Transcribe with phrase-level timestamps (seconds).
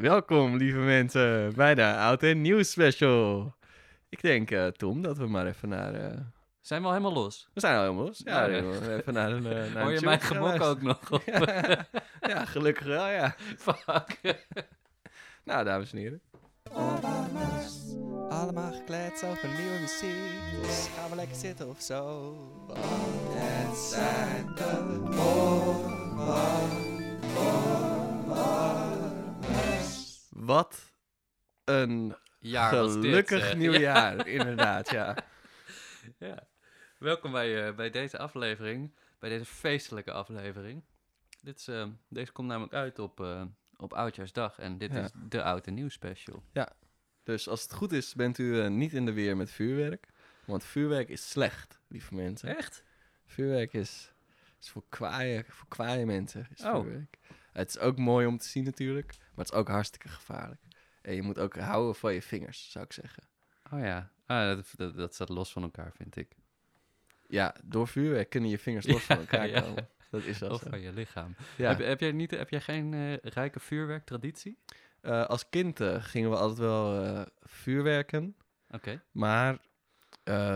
[0.00, 3.54] Welkom, lieve mensen, bij de Oud en Nieuw Special.
[4.08, 5.94] Ik denk, eh, Tom, dat we maar even naar...
[5.94, 6.18] eh,
[6.60, 7.48] Zijn we al helemaal los?
[7.54, 8.20] We zijn al helemaal los.
[8.24, 9.46] Ja, Ja, we even naar een...
[9.46, 11.00] eh, naar Hoor je mijn gebok ook nog?
[12.32, 13.34] ja, gelukkig wel, ja.
[13.58, 14.18] Fuck.
[15.44, 16.20] Nou, dames en heren.
[18.28, 20.62] Allemaal gekleed over nieuwe muziek.
[20.62, 22.32] Dus gaan we lekker zitten of zo.
[22.66, 22.78] Want
[23.34, 25.00] het zijn de
[30.46, 30.94] Wat
[31.64, 33.56] een Jaar was dit, gelukkig zeg.
[33.56, 35.16] nieuwjaar, inderdaad, ja.
[36.18, 36.46] Ja.
[36.98, 40.84] Welkom bij, eh, bij deze aflevering, bij deze feestelijke aflevering.
[41.42, 43.42] Dit is, eh, deze komt namelijk uit op, eh,
[43.76, 45.02] op Oudjaarsdag en dit Ja.
[45.04, 46.42] is de Oud en Nieuw special.
[47.22, 50.08] Dus als het goed is, bent u eh, niet in de weer met vuurwerk.
[50.44, 52.56] Want vuurwerk is slecht, lieve mensen.
[52.56, 52.84] Echt?
[53.24, 54.12] Vuurwerk is,
[54.60, 56.46] is voor, kwaaie, voor kwaaie mensen.
[56.54, 56.80] Is Oh.
[56.80, 57.18] vuurwerk.
[57.56, 60.60] Het is ook mooi om te zien natuurlijk, maar het is ook hartstikke gevaarlijk.
[61.02, 63.22] En je moet ook houden van je vingers, zou ik zeggen.
[63.72, 66.36] Oh ja, ah, dat, dat, dat staat los van elkaar, vind ik.
[67.28, 69.60] Ja, door vuurwerk kunnen je vingers los van elkaar ja.
[69.60, 69.88] komen.
[70.10, 71.34] Dat is wel Of van je lichaam.
[71.56, 71.68] Ja.
[71.68, 74.58] Heb, heb, jij niet, heb jij geen eh, rijke vuurwerktraditie?
[75.00, 78.36] Eh, als kind eh, gingen we altijd wel vuurwerken,
[78.70, 79.02] Oké.
[79.12, 79.58] maar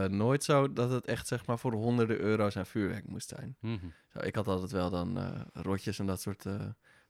[0.08, 3.56] nooit zo dat het echt zeg maar voor honderden euro's aan vuurwerk moest zijn.
[3.60, 3.86] Mhm.
[4.12, 6.46] Zo, ik had altijd wel dan eh, rotjes en dat soort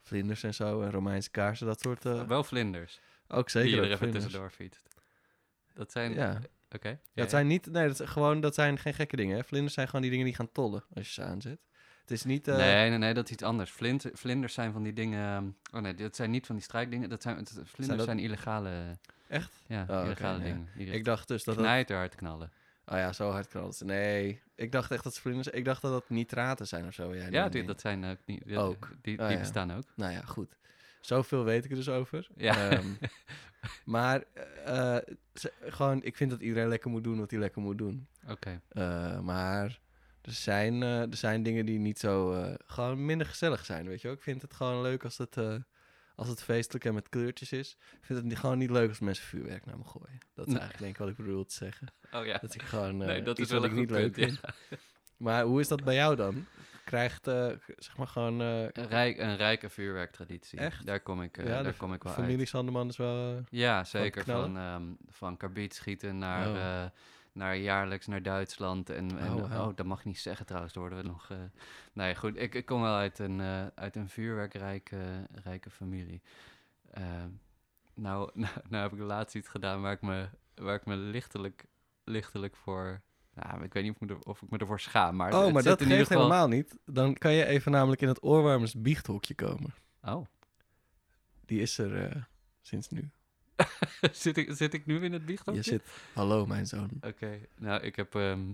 [0.02, 0.82] vlinders en zo.
[0.82, 2.04] En Romeinse kaarsen, dat soort...
[2.06, 4.88] eh, Wel vlinders, ook zeker die je er even tussendoor fietst.
[5.74, 6.12] Dat zijn...
[6.14, 6.40] Ja.
[6.74, 6.88] Oké.
[6.88, 7.66] Ja, het zijn niet...
[7.66, 9.36] Nee, dat, gewoon, dat zijn geen gekke dingen.
[9.36, 9.44] Hè.
[9.44, 11.58] Vlinders zijn gewoon die dingen die gaan tollen als je ze aanzet.
[12.00, 12.48] Het is niet...
[12.48, 13.70] eh, Nee, nee, nee, dat is iets anders.
[13.70, 15.56] Vlind, vlinders zijn van die dingen...
[15.72, 17.08] Oh nee, dat zijn niet van die strijkdingen.
[17.08, 18.98] Dat zijn, vlinders dat- zijn illegale...
[19.28, 19.52] Echt?
[19.66, 20.68] Ja, Oh, illegale dingen.
[20.74, 21.64] Ik dacht dus dat dat...
[21.64, 22.52] knijterhard knallen.
[22.90, 23.84] Oh ja, zo hard ze.
[23.84, 25.48] Nee, ik dacht echt dat ze vlinders...
[25.48, 27.14] Ik dacht dat dat nitraten zijn of zo.
[27.14, 28.42] Jij Ja, die, dat zijn ook niet...
[28.46, 28.88] die- Ook.
[29.02, 29.40] Die, Oh, die ja.
[29.40, 29.84] bestaan ook.
[29.96, 30.56] Nou ja, goed.
[31.00, 32.28] Zoveel weet ik er dus over.
[32.36, 32.70] Ja.
[32.70, 32.86] Ehm,
[33.84, 34.22] maar
[34.64, 35.02] eh, eh,
[35.34, 38.06] ze- gewoon, ik vind dat iedereen lekker moet doen wat hij lekker moet doen.
[38.28, 38.60] Oké.
[38.68, 39.80] Eh, maar
[40.22, 42.32] er zijn, eh, er zijn dingen die niet zo...
[42.32, 44.16] eh, gewoon minder gezellig zijn, weet je wel.
[44.16, 45.54] Ik vind het gewoon leuk als het, eh,
[46.20, 47.76] als het feestelijk en met kleurtjes is.
[47.80, 50.18] Ik vind het niet- gewoon niet leuk als mensen vuurwerk naar me gooien.
[50.34, 50.60] Dat is Nee.
[50.60, 51.86] eigenlijk denk ik wat ik bedoel te zeggen.
[52.16, 52.38] Oh ja.
[52.38, 53.00] Dat ik gewoon...
[53.00, 54.38] eh, nee, dat is iets wel wat een ik niet leuk vind.
[54.42, 54.76] ja.
[55.16, 56.46] Maar hoe is dat bij jou dan?
[56.84, 58.40] Krijgt, eh, zeg maar gewoon...
[58.40, 60.58] eh, Een, rijk, een rijke vuurwerktraditie.
[60.58, 60.86] Echt?
[60.86, 62.48] Daar kom ik, eh, ja, daar kom ik wel familie uit.
[62.48, 63.36] Sanderman is wel...
[63.36, 64.24] eh, Ja, zeker.
[64.24, 66.90] Van, ehm van karbiet schieten naar, Oh.
[67.32, 68.90] Eh, naar jaarlijks naar Duitsland.
[68.90, 69.74] En, en Oh, oh, wauw.
[69.74, 71.30] dat mag ik niet zeggen trouwens, daar worden we nog...
[71.30, 71.36] eh
[71.92, 76.22] nee, goed, ik, ik kom wel uit een, eh, uit een vuurwerkrijke rijke familie.
[76.90, 77.28] Ehm,
[77.94, 81.64] nou, nou, nou heb ik laatst iets gedaan waar ik me, waar ik me lichtelijk,
[82.04, 83.00] lichtelijk voor...
[83.34, 85.32] Nou, ik weet niet of ik me, er- of ik me ervoor schaam, maar...
[85.34, 86.24] Oh, het maar zit dat in ieder geeft geval...
[86.24, 86.76] helemaal niet.
[86.86, 89.74] Dan kan je even namelijk in het oorwarmers biechthokje komen.
[90.02, 90.26] Oh,
[91.46, 92.22] Die is er eh,
[92.60, 93.10] sinds nu.
[94.12, 95.60] zit, ik, zit ik nu in het biechthokje?
[95.60, 95.82] Je zit...
[96.12, 96.90] Hallo, mijn zoon.
[97.00, 98.50] Oké, nou, ik heb, ehm,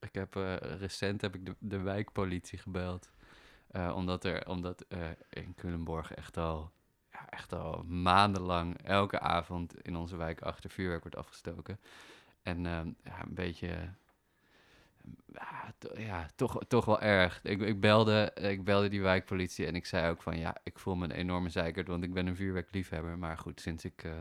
[0.00, 3.10] ik heb eh, recent heb ik de, de wijkpolitie gebeld.
[3.72, 4.98] Eh, omdat er, omdat eh,
[5.30, 6.72] in Culemborg echt al,
[7.12, 11.78] ja, echt al maandenlang elke avond in onze wijk achter vuurwerk wordt afgestoken.
[12.42, 13.94] En ehm, ja, een beetje,
[15.32, 17.40] ja, to- ja, toch, toch wel erg.
[17.42, 20.94] Ik, ik, belde, ik belde die wijkpolitie en ik zei ook van, ja, ik voel
[20.94, 23.18] me een enorme zeikert, want ik ben een vuurwerkliefhebber.
[23.18, 24.04] Maar goed, sinds ik...
[24.04, 24.12] eh,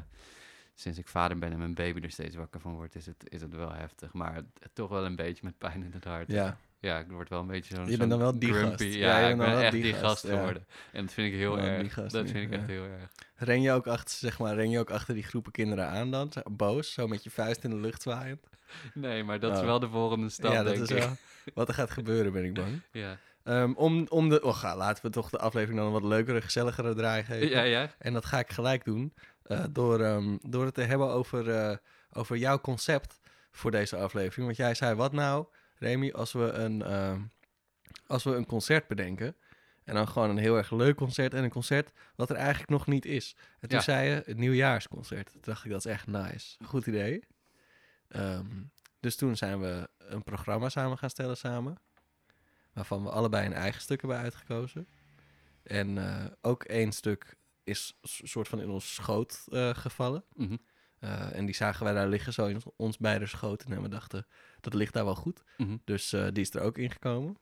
[0.73, 3.41] sinds ik vader ben en mijn baby er steeds wakker van wordt, is het, is
[3.41, 4.13] het wel heftig.
[4.13, 4.41] Maar
[4.73, 6.31] toch wel een beetje met pijn in het hart.
[6.31, 6.57] Ja.
[6.81, 8.83] Ja, ik word wel een beetje zo'n Je bent dan wel die grumpy.
[8.83, 8.95] gast.
[8.97, 10.35] Ja, Ja, je ik bent dan ben wel echt die die gast, ja.
[10.37, 10.65] geworden.
[10.91, 11.93] En dat vind ik heel erg.
[11.95, 13.09] Dat vind ik echt heel erg.
[13.35, 16.31] Ren je ook achter, zeg maar, ren je ook achter die groepen kinderen aan dan?
[16.51, 18.47] Boos, zo met je vuist in de lucht zwaaiend?
[18.93, 19.65] Nee, maar dat is Oh.
[19.65, 20.97] wel de volgende stap, ja, dat denk is ik.
[20.97, 21.15] wel
[21.53, 22.81] wat er gaat gebeuren, ben ik bang.
[22.91, 23.17] Ja.
[23.43, 24.43] Ehm, om, om de...
[24.43, 27.49] Oh, ga, laten we toch de aflevering dan een wat leukere, gezelligere draai geven.
[27.49, 27.89] ja, ja.
[27.99, 29.13] En dat ga ik gelijk doen
[29.43, 31.77] eh, door, ehm, door het te hebben over, eh,
[32.13, 33.19] over jouw concept
[33.51, 34.45] voor deze aflevering.
[34.45, 35.45] Want jij zei, wat nou,
[35.81, 37.21] Remy, als we een, ehm,
[38.07, 39.35] als we een concert bedenken...
[39.83, 42.87] en dan gewoon een heel erg leuk concert en een concert wat er eigenlijk nog
[42.87, 43.35] niet is.
[43.59, 43.83] En toen Ja.
[43.83, 45.31] zei je, het nieuwjaarsconcert.
[45.31, 46.57] Toen dacht ik, dat is echt nice.
[46.65, 47.23] Goed idee.
[48.07, 48.45] Ehm,
[48.99, 51.77] dus toen zijn we een programma samen gaan stellen samen...
[52.73, 54.87] waarvan we allebei een eigen stuk hebben uitgekozen.
[55.63, 60.23] En eh, ook één stuk is soort van in ons schoot eh, gevallen.
[60.35, 60.57] Mhm.
[61.01, 63.71] Eh, en die zagen wij daar liggen, zo in ons, beide schoten.
[63.71, 64.25] En we dachten,
[64.59, 65.43] dat ligt daar wel goed.
[65.57, 65.75] Mhm.
[65.85, 67.37] Dus eh, die is er ook ingekomen.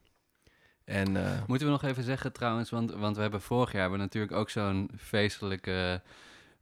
[0.86, 4.00] En eh, Moeten we nog even zeggen trouwens, want, want we hebben vorig jaar hebben
[4.00, 6.02] we natuurlijk ook zo'n feestelijke,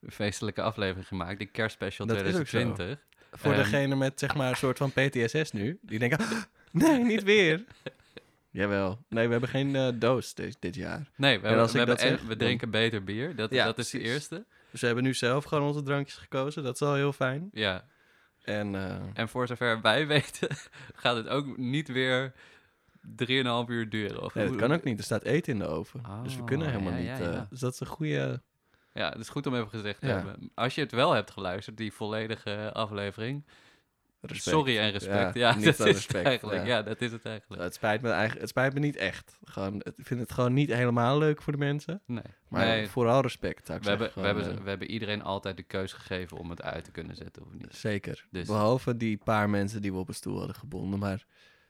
[0.09, 1.37] feestelijke aflevering gemaakt.
[1.37, 2.57] Die kerstspecial Dat is ook zo.
[2.57, 3.05] 2020.
[3.31, 6.31] voor degene met zeg maar een soort van PTSS nu, die denken, "Ah,
[6.71, 7.63] nee, niet weer.
[8.49, 8.99] Jawel.
[9.09, 11.09] Nee, we hebben geen doos dit, dit jaar.
[11.15, 13.35] Nee, we, we, hebben zeg, we dan- drinken beter bier.
[13.35, 14.45] Dat, Ja, dat is de eerste.
[14.71, 16.63] Dus we hebben nu zelf gewoon onze drankjes gekozen.
[16.63, 17.49] Dat is al heel fijn.
[17.51, 17.85] Ja,
[18.43, 20.49] En eh, en voor zover wij weten,
[20.95, 22.37] gaat het ook niet weer 3,5
[23.67, 24.21] uur duren.
[24.21, 24.97] Of nee, dat kan ook niet.
[24.97, 26.03] Er staat eten in de oven.
[26.23, 27.07] dus we Oh, kunnen helemaal ja, niet.
[27.07, 27.47] ja, eh, ja.
[27.49, 28.41] dus dat is een goede...
[28.93, 30.51] Ja, het is goed om even gezegd te hebben.
[30.53, 33.45] Als je het wel hebt geluisterd, die volledige aflevering.
[34.27, 34.55] Respect.
[34.55, 35.33] Sorry en respect.
[35.33, 36.65] Ja, dat is respect, het eigenlijk.
[36.65, 36.65] ja.
[36.65, 36.81] Ja.
[36.81, 37.61] dat is het eigenlijk.
[37.61, 39.37] Het spijt, me eigenlijk, het spijt me niet echt.
[39.43, 42.01] Gewoon, ik vind het gewoon niet helemaal leuk voor de mensen.
[42.05, 42.21] Nee.
[42.47, 46.37] Maar nee, vooral respect, we, hebben, we, hebben, we hebben iedereen altijd de keus gegeven
[46.37, 47.75] om het uit te kunnen zetten of niet.
[47.75, 48.25] zeker.
[48.31, 50.99] Dus- Behalve die paar mensen die we op een stoel hadden gebonden.
[50.99, 51.25] Maar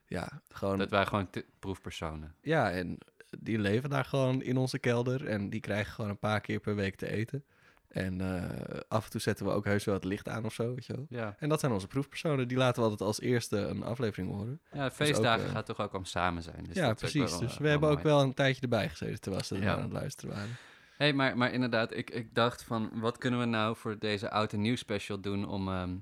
[0.06, 0.78] ja, gewoon...
[0.78, 1.28] Dat waren gewoon
[1.58, 2.34] proefpersonen.
[2.40, 2.98] Ja, en
[3.38, 5.26] die leven daar gewoon in onze kelder.
[5.26, 7.44] En die krijgen gewoon een paar keer per week te eten.
[7.88, 10.74] En eh, af en toe zetten we ook heus wel het licht aan of zo,
[10.74, 11.06] weet je wel.
[11.08, 12.48] Ja, En dat zijn onze proefpersonen.
[12.48, 14.60] Die laten we altijd als eerste een aflevering horen.
[14.72, 16.64] ja feestdagen eh, gaat toch ook om samen zijn.
[16.64, 17.30] Dus ja, precies.
[17.30, 19.74] wel, dus eh, we wel hebben ook wel een tijdje erbij gezeten terwijl ze Ja.
[19.76, 20.56] aan het luisteren waren.
[20.96, 24.52] hey, maar, maar inderdaad, ik, ik dacht van, wat kunnen we nou voor deze oud
[24.52, 25.96] en nieuw special doen om, ehm,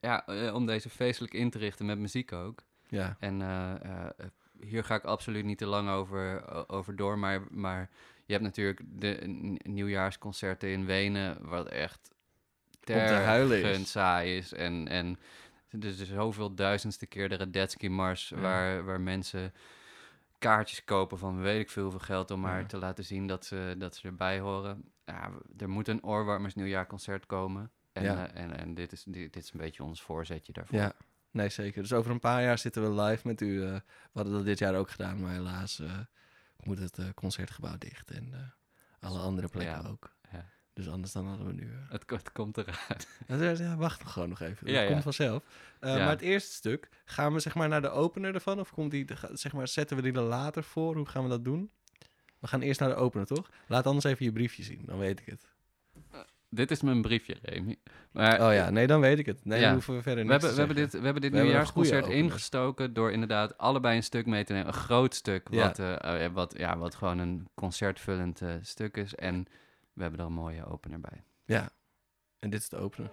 [0.00, 2.62] ja, eh, om deze feestelijk in te richten met muziek ook.
[2.88, 4.06] Ja, En eh, eh,
[4.60, 7.90] hier ga ik absoluut niet te lang over, over door, maar, maar
[8.26, 9.16] je hebt natuurlijk de
[9.62, 12.10] nieuwjaarsconcerten in Wenen, wat echt
[12.80, 14.52] tergend saai is.
[14.52, 15.18] En, en
[15.70, 18.40] dus zoveel duizendste keer de Radetzky Mars, Ja.
[18.40, 19.52] waar, waar mensen
[20.38, 22.66] kaartjes kopen van weet ik veel, veel geld om maar Ja.
[22.66, 24.84] te laten zien dat ze, dat ze erbij horen.
[25.06, 27.70] Ja, er moet een oorwarmers nieuwjaarconcert komen.
[27.92, 28.28] En, Ja.
[28.32, 30.78] eh, en, en dit, is, dit, dit is een beetje ons voorzetje daarvoor.
[30.78, 30.92] ja.
[31.30, 31.82] Nee, zeker.
[31.82, 33.62] Dus over een paar jaar zitten we live met u.
[33.64, 33.80] eh, we
[34.12, 35.98] hadden dat dit jaar ook gedaan, maar helaas eh,
[36.64, 38.10] moet het eh, concertgebouw dicht.
[38.10, 38.40] En eh,
[39.08, 39.88] alle andere plekken Ja.
[39.88, 40.12] ook.
[40.32, 40.46] Ja.
[40.72, 41.70] Dus anders dan hadden we nu...
[41.72, 43.56] eh, Het, het komt eraan.
[43.58, 44.66] Ja, wacht gewoon nog even.
[44.72, 45.44] Dat komt vanzelf.
[45.80, 48.60] Maar het eerste stuk, gaan we zeg maar naar de opener ervan?
[48.60, 50.94] Of komt die, zeg maar, zetten we die er later voor?
[50.96, 51.70] Hoe gaan we dat doen?
[52.38, 53.50] We gaan eerst naar de opener, toch?
[53.66, 55.46] Laat anders even je briefje zien, dan weet ik het.
[56.54, 57.76] Dit is mijn briefje, Remy.
[58.10, 59.44] Maar Oh ja, nee, dan weet ik het.
[59.44, 59.64] Nee, Ja.
[59.64, 61.42] dan hoeven we verder we, hebben, we, hebben dit, we hebben dit We hebben een
[61.42, 64.68] nieuwjaarsconcert ingestoken door inderdaad allebei een stuk mee te nemen.
[64.68, 65.66] Een groot stuk, Ja.
[65.66, 69.14] wat, eh, eh, wat, ja, wat gewoon een concertvullend eh, stuk is.
[69.14, 69.46] En
[69.92, 71.22] we hebben er een mooie opener bij.
[71.44, 71.70] Ja,
[72.38, 73.10] en dit is de opener.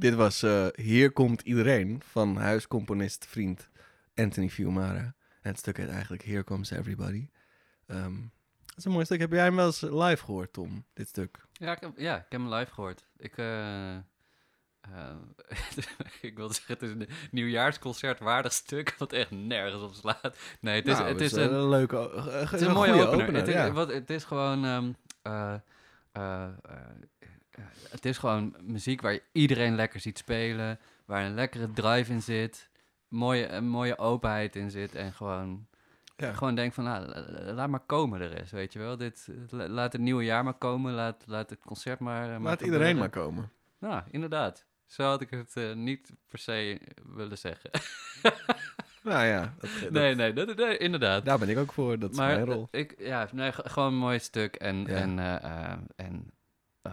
[0.00, 3.68] Dit was eh, Hier komt iedereen van huiscomponist vriend
[4.14, 5.14] Anthony Fiumara.
[5.42, 7.28] En het stuk heet eigenlijk Here Comes Everybody.
[7.86, 8.14] Ehm,
[8.66, 9.20] dat is een mooi stuk.
[9.20, 10.84] Heb jij hem wel eens live gehoord, Tom?
[10.92, 11.46] Dit stuk?
[11.52, 13.06] Ja, ik heb, ja, ik heb hem live gehoord.
[13.16, 13.96] Ik, eh,
[16.28, 20.36] ik wilde zeggen, het is een nieuwjaarsconcert waardig stuk, wat echt nergens op slaat.
[20.60, 21.96] Nee, het is, Nou, het is een, een, leuke,
[22.30, 23.34] Het is een mooie opener.
[23.34, 23.72] het, is, ja.
[23.72, 24.94] wat, het is gewoon.
[25.22, 25.58] ehm,
[27.60, 30.78] eh, eh, eh, eh, het is gewoon muziek waar je iedereen lekker ziet spelen.
[31.04, 32.68] Waar een lekkere drive in zit.
[33.08, 34.94] Mooie, een mooie openheid in zit.
[34.94, 35.66] En gewoon,
[36.16, 36.32] Ja.
[36.32, 38.96] gewoon denk van, nou, la- la- laat maar komen de rest, weet je wel.
[38.96, 40.92] Dit, la- laat het nieuwe jaar maar komen.
[40.92, 42.28] Laat, laat het concert maar.
[42.28, 43.50] maar Laat iedereen maar komen.
[43.78, 44.64] Nou, inderdaad.
[44.86, 46.80] Zo had ik het eh, niet per se
[47.14, 47.70] willen zeggen.
[49.02, 51.24] Nou ja, dat, dat- nee, nee, dat, nee, inderdaad.
[51.24, 51.98] daar ben ik ook voor.
[51.98, 52.68] Dat is maar mijn rol.
[52.70, 54.54] eh, ik, ja, nee, gewoon een mooi stuk.
[54.56, 54.86] En, Ja.
[54.86, 56.30] en, eh, eh, en
[56.82, 56.92] eh,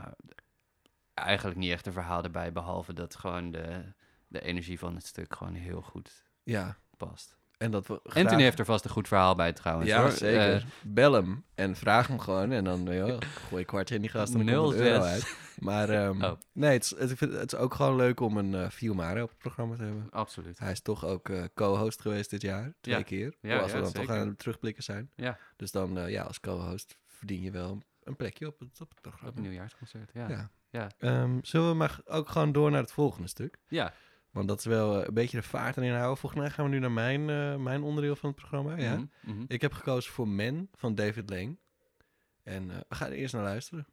[1.18, 3.94] eigenlijk niet echt een verhaal erbij, behalve dat gewoon de,
[4.28, 7.38] de energie van het stuk gewoon heel goed Ja, past.
[7.58, 9.90] en dat we Anthony heeft er vast een goed verhaal bij trouwens.
[9.90, 10.12] Ja, hoor.
[10.12, 10.54] zeker.
[10.56, 12.52] Eh, Bel hem en vraag hem gewoon.
[12.52, 15.12] En dan joh, gooi ik kwartje in die gast en dan komt een euro 06.
[15.12, 15.38] uit.
[15.60, 16.32] Maar ehm, Oh.
[16.52, 18.52] nee, het is, het, is ook gewoon leuk om een
[18.84, 20.08] uh, op het programma te hebben.
[20.12, 20.60] absoluut.
[20.60, 22.74] Hij is toch ook eh, co-host geweest dit jaar.
[22.82, 23.02] Twee Ja.
[23.04, 23.36] keer.
[23.42, 25.12] Ja, als we ja, dan toch aan het terugblikken zijn.
[25.16, 25.38] Ja.
[25.56, 29.30] Dus dan, ja, als co-host verdien je wel een plekje op het, op het programma.
[29.30, 30.50] Op een nieuwjaarsconcert, ja.
[30.70, 30.92] Ja.
[30.98, 33.60] Ehm, zullen we maar ook gewoon door naar het volgende stuk?
[33.68, 33.94] ja.
[34.32, 36.18] Want dat is wel eh, een beetje de vaart erin houden.
[36.18, 38.78] Volgens mij gaan we nu naar mijn, eh, mijn onderdeel van het programma.
[38.78, 38.96] Ja?
[38.96, 39.44] Mhm, mhm.
[39.48, 41.58] Ik heb gekozen voor Men van David Lane.
[42.44, 43.88] En eh, we gaan er eerst naar luisteren.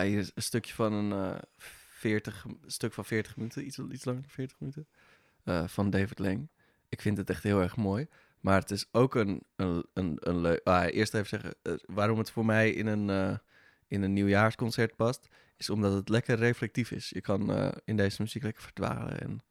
[0.00, 1.42] Ja, hier is een stukje van een eh
[2.00, 4.86] 40, een stuk van 40 minuten, iets, iets langer dan 40 minuten,
[5.44, 6.48] eh, van David Lang.
[6.88, 8.06] Ik vind het echt heel erg mooi.
[8.40, 10.60] Maar het is ook een, een, een, een leuk...
[10.64, 13.40] Ah, eerst even zeggen, eh, waarom het voor mij in een,
[13.86, 17.08] in een nieuwjaarsconcert past, is omdat het lekker reflectief is.
[17.08, 19.42] Je kan in deze muziek lekker verdwalen en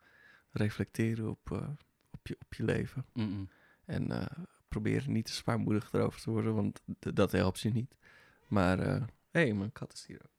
[0.52, 1.52] reflecteren op,
[2.12, 3.06] op, je, op je leven.
[3.86, 4.28] En
[4.68, 7.96] probeer niet te zwaarmoedig erover te worden, want dat helpt je niet.
[8.48, 10.39] Maar, hé, hey, mijn kat is hier ook.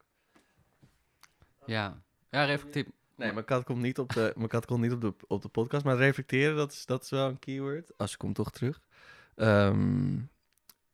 [1.70, 2.02] Ja.
[2.30, 2.86] Ja, reflectief.
[3.16, 5.48] Nee, mijn kat komt niet op de, mijn kat komt niet op de, op de
[5.48, 7.98] podcast, maar reflecteren, dat is, dat is wel een keyword.
[7.98, 8.80] Als ze komt toch terug.
[9.34, 10.18] Ehm,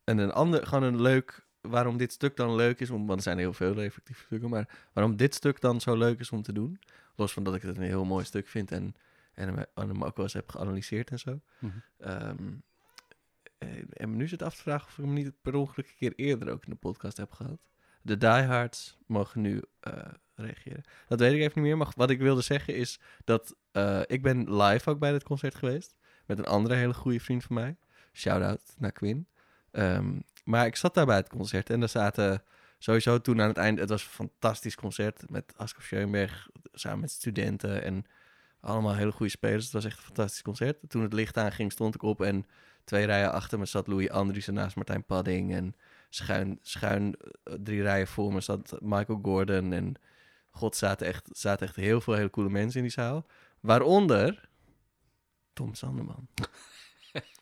[0.04, 3.24] en een ander, gewoon een leuk, waarom dit stuk dan leuk is, om, want er
[3.24, 6.52] zijn heel veel reflectieve stukken, maar waarom dit stuk dan zo leuk is om te
[6.52, 6.78] doen,
[7.14, 8.94] los van dat ik het een heel mooi stuk vind en,
[9.34, 11.40] en hem, en hem ook wel eens heb geanalyseerd en zo.
[11.58, 11.72] Mhm.
[11.98, 12.52] Ehm,
[13.58, 16.12] eh, en nu zit af te vragen of ik hem niet per ongeluk een keer
[16.16, 17.58] eerder ook in de podcast heb gehad.
[18.06, 19.92] De diehards mogen nu eh,
[20.34, 20.82] reageren.
[21.08, 24.22] Dat weet ik even niet meer, maar wat ik wilde zeggen is dat eh, ik
[24.22, 25.96] ben live ook bij dit concert geweest.
[26.26, 27.76] Met een andere hele goede vriend van mij.
[28.12, 29.28] Shout-out naar Quinn.
[29.70, 32.42] Ehm, maar ik zat daar bij het concert en er zaten
[32.78, 33.80] sowieso toen aan het einde...
[33.80, 38.04] Het was een fantastisch concert met Asko Schoenberg samen met studenten en
[38.60, 39.64] allemaal hele goede spelers.
[39.64, 40.78] Het was echt een fantastisch concert.
[40.88, 42.46] Toen het licht aanging stond ik op en
[42.84, 45.54] twee rijen achter me zat Louis Andriessen naast Martijn Padding.
[45.54, 45.74] En
[46.16, 49.72] schuin, schuin eh, drie rijen voor me zat Michael Gordon.
[49.72, 49.94] En
[50.50, 53.26] god, zaten echt, zaten echt heel veel hele coole mensen in die zaal.
[53.60, 54.48] Waaronder
[55.52, 56.28] Tom Sanderman.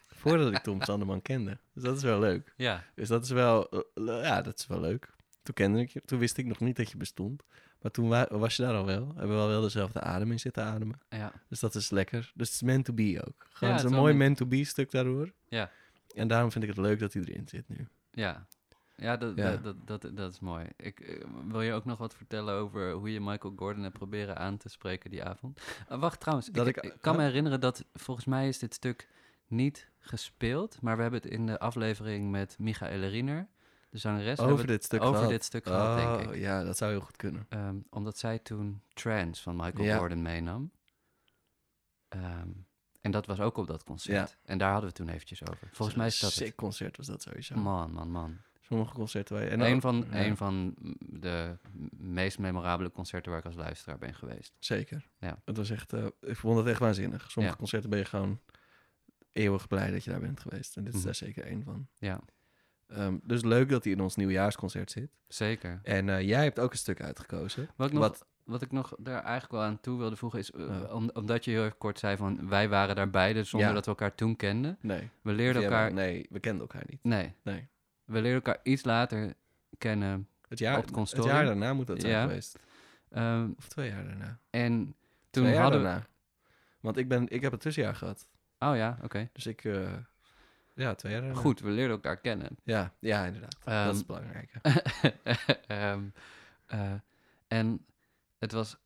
[0.07, 1.59] Voordat ik Tom Sanderman kende.
[1.73, 2.53] Dus dat is wel leuk.
[2.57, 2.85] Ja.
[2.95, 5.13] Dus dat is wel, eh, le- ja, dat is wel leuk.
[5.43, 7.43] Toen kende ik je, toen wist ik nog niet dat je bestond.
[7.81, 9.07] Maar toen wa- was je daar al wel.
[9.17, 11.01] Hebben we al wel dezelfde adem in zitten ademen.
[11.09, 11.33] Ja.
[11.49, 12.33] Dus dat is lekker.
[12.35, 13.47] Dus het is meant to be ook.
[13.53, 15.33] Gewoon een mooi meant to be stuk daardoor.
[15.49, 15.71] Ja.
[16.15, 17.89] En daarom vind ik het leuk dat hij erin zit nu.
[18.11, 18.47] Ja.
[18.97, 19.57] Ja, dat, Ja.
[19.57, 20.67] Dat, dat, dat, dat is mooi.
[20.77, 24.37] Ik, eh, wil je ook nog wat vertellen over hoe je Michael Gordon hebt proberen
[24.39, 25.61] aan te spreken die avond?
[25.89, 26.49] Ah, wacht, trouwens.
[26.49, 29.09] Dat ik, ik- ik kan me herinneren dat volgens mij is dit stuk
[29.47, 33.49] niet gespeeld, maar we hebben het in de aflevering met Michaela Riener,
[33.91, 35.31] de zangeres, Over dit stuk over gehad.
[35.31, 36.41] dit stuk gehad, denk Oh, ik.
[36.41, 37.47] ja, dat zou heel goed kunnen.
[37.49, 39.99] Ehm, omdat zij toen Trance van Michael Ja.
[39.99, 40.71] Gordon meenam.
[42.09, 42.49] Ehm,
[43.01, 44.31] en dat was ook op dat concert.
[44.31, 44.37] Ja.
[44.45, 45.69] En daar hadden we het toen eventjes over.
[45.73, 46.55] Volgens mij is dat Sick het.
[46.57, 47.57] concert was dat sowieso.
[47.57, 48.37] Man, man, man.
[48.69, 49.51] Sommige concerten waar je...
[49.51, 51.57] En een, van, ja, een van de
[51.97, 54.53] meest memorabele concerten waar ik als luisteraar ben geweest.
[54.59, 55.09] Zeker.
[55.19, 55.41] Ja.
[55.45, 55.93] Het was echt...
[55.93, 57.31] eh, ik vond het echt waanzinnig.
[57.31, 57.61] Sommige Ja.
[57.61, 58.41] concerten ben je gewoon
[59.33, 60.77] eeuwig blij dat je daar bent geweest.
[60.77, 61.07] En dit is Mhm.
[61.07, 61.87] daar zeker één van.
[61.99, 62.21] Ja,
[62.87, 65.11] Ehm, dus leuk dat hij in ons nieuwjaarsconcert zit.
[65.29, 65.81] zeker.
[65.83, 67.69] En eh, jij hebt ook een stuk uitgekozen.
[67.77, 70.51] Wat ik, nog, Wat- wat ik nog daar eigenlijk wel aan toe wilde voegen is...
[70.51, 72.49] eh, om- omdat je heel kort zei van...
[72.49, 73.75] wij waren daar beide zonder Ja.
[73.75, 74.79] dat we elkaar toen kenden.
[74.81, 75.11] Nee.
[75.23, 75.93] We leerden elkaar...
[75.93, 76.99] Nee, we kenden elkaar niet.
[77.03, 77.69] Nee, Nee.
[78.05, 79.35] We leerden elkaar iets later
[79.79, 80.29] kennen.
[80.49, 82.23] Het jaar, Op het het jaar daarna moet dat zijn Ja.
[82.23, 82.59] geweest.
[83.11, 84.39] Ehm, Of twee jaar daarna.
[84.51, 84.97] en
[85.31, 85.87] toen twee hadden we...
[85.87, 86.07] daarna.
[86.81, 88.29] Want ik, ben, ik heb een tussenjaar gehad.
[88.59, 89.29] Oh ja, oké.
[89.33, 89.65] Dus ik...
[89.65, 89.93] eh,
[90.75, 91.37] ja, twee jaar daarna.
[91.41, 92.57] Goed, we leerden elkaar kennen.
[92.63, 93.57] Ja, ja inderdaad.
[93.65, 94.53] Ehm, dat is belangrijk.
[95.67, 96.03] Ehm,
[96.67, 96.93] eh,
[97.49, 97.87] en
[98.39, 98.77] het was,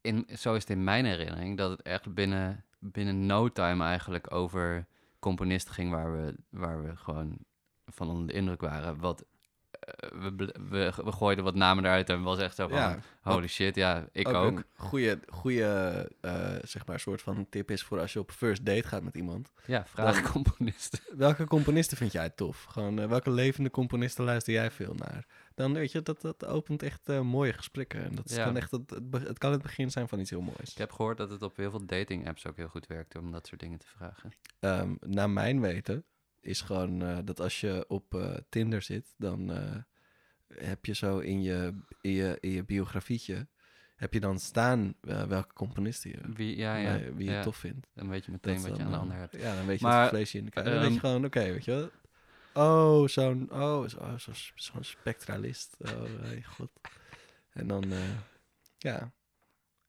[0.00, 4.32] in, zo is het in mijn herinnering, dat het echt binnen, binnen no time eigenlijk
[4.32, 4.86] over
[5.18, 7.38] componisten ging waar we, waar we gewoon
[7.86, 8.98] van onder de indruk waren.
[8.98, 9.24] Wat,
[9.70, 13.46] eh, we, we, we gooiden wat namen eruit en was echt zo van, Ja, holy
[13.46, 14.62] shit, ja, ik ook.
[14.76, 18.88] Goede, goede eh, zeg maar, soort van tip is voor als je op first date
[18.88, 19.52] gaat met iemand.
[19.66, 20.98] Ja, vraag componisten.
[21.16, 22.64] Welke componisten vind jij tof?
[22.64, 25.26] Gewoon, eh, welke levende componisten luister jij veel naar?
[25.54, 28.04] Dan weet je, dat, dat opent echt mooie gesprekken.
[28.04, 28.44] En dat Ja.
[28.44, 30.70] kan echt het, het, kan het begin zijn van iets heel moois.
[30.70, 33.32] Ik heb gehoord dat het op heel veel dating apps ook heel goed werkt om
[33.32, 34.32] dat soort dingen te vragen.
[34.60, 36.04] Ehm, naar mijn weten
[36.46, 39.76] is gewoon eh, dat als je op eh, Tinder zit, dan eh,
[40.54, 43.48] heb je zo in je, in je, in je biografietje,
[43.96, 47.42] heb je dan staan welke componisten je, Wie, ja, ja, wie je ja.
[47.42, 47.86] tof vindt.
[47.94, 49.36] Dan weet je meteen Dat wat je aan de ander hebt.
[49.36, 50.66] Ja, dan weet je Maar, het vleesje in de kaart.
[50.66, 51.90] Dan weet je ehm, gewoon, oké, weet je wel.
[52.52, 55.76] Oh, zo'n oh, zo, zo, zo'n spectralist.
[55.78, 56.02] Oh,
[56.44, 56.70] god.
[57.52, 57.92] En dan,
[58.78, 59.12] ja,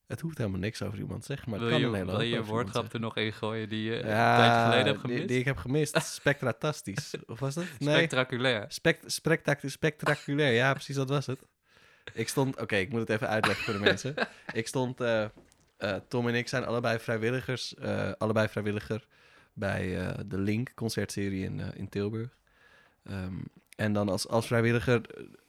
[0.07, 2.93] het hoeft helemaal niks over iemand zeggen, maar het wil kan je, wil je woordgrap
[2.93, 5.27] er nog in gooien die je een tijdje geleden hebt die- gemist?
[5.27, 6.01] Die, ik heb gemist.
[6.21, 7.13] Spectratastisch.
[7.25, 7.63] Of was dat?
[7.79, 7.95] Nee.
[7.95, 8.65] Spectaculair.
[8.67, 11.39] Spect, spectac- spectaculair, ja, precies, dat was het.
[12.13, 14.15] Ik stond, oké, ik moet het even uitleggen voor de mensen.
[14.53, 15.29] Ik stond, eh, eh,
[16.07, 19.07] Tom en ik zijn allebei vrijwilligers, eh, allebei vrijwilliger
[19.53, 22.37] bij de Link concertserie in, in Tilburg.
[23.03, 23.33] Ehm,
[23.75, 25.01] en dan als, als vrijwilliger,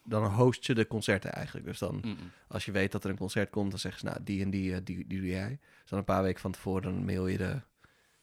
[0.08, 1.66] dan host je de concerten eigenlijk.
[1.66, 2.04] Dus dan,
[2.48, 4.74] als je weet dat er een concert komt, dan zeggen ze, nou, die en die,
[4.74, 5.58] eh, die, die doe jij.
[5.80, 7.60] Dus dan een paar weken van tevoren, dan mail je de,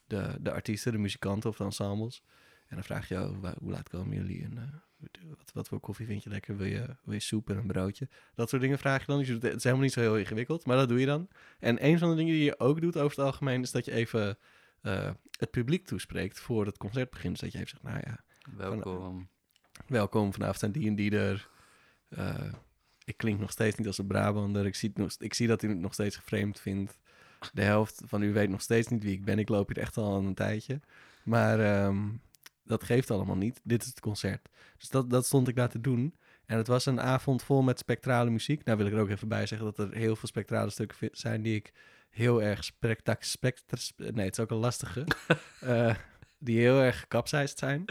[0.07, 2.23] de, de artiesten, de muzikanten of de ensembles.
[2.67, 4.43] En dan vraag je, oh, hoe laat komen jullie?
[4.43, 4.63] En eh,
[5.27, 6.57] wat, wat voor koffie vind je lekker?
[6.57, 8.09] Wil je, wil je soep en een broodje?
[8.35, 9.19] Dat soort dingen vraag je dan.
[9.19, 11.27] Dus het is helemaal niet zo heel ingewikkeld, maar dat doe je dan.
[11.59, 13.61] En een van de dingen die je ook doet over het algemeen...
[13.61, 14.37] is dat je even
[14.81, 17.31] eh, het publiek toespreekt voor het concert begint.
[17.31, 18.23] Dus dat je even zegt, nou ja,
[18.57, 19.29] Welkom.
[19.87, 21.49] welkom, vanavond zijn die en die er.
[22.09, 22.53] Eh,
[23.05, 24.65] ik klink nog steeds niet als een Brabander.
[24.65, 26.97] Ik zie, nog, ik zie dat u het nog steeds geframed vindt.
[27.53, 29.39] De helft van u weet nog steeds niet wie ik ben.
[29.39, 30.79] Ik loop hier echt al een tijdje.
[31.24, 32.07] Maar ehm,
[32.63, 33.62] dat geeft allemaal niet.
[33.63, 34.50] Dit is het concert.
[34.77, 36.15] Dus dat, dat stond ik daar te doen.
[36.45, 38.63] En het was een avond vol met spectrale muziek.
[38.63, 41.41] Nou wil ik er ook even bij zeggen dat er heel veel spectrale stukken zijn
[41.41, 41.74] die ik
[42.09, 43.24] heel erg spectac...
[43.24, 45.05] Spectr, nee, het is ook een lastige.
[45.59, 45.95] Eh,
[46.38, 47.85] die heel erg gekapseist zijn.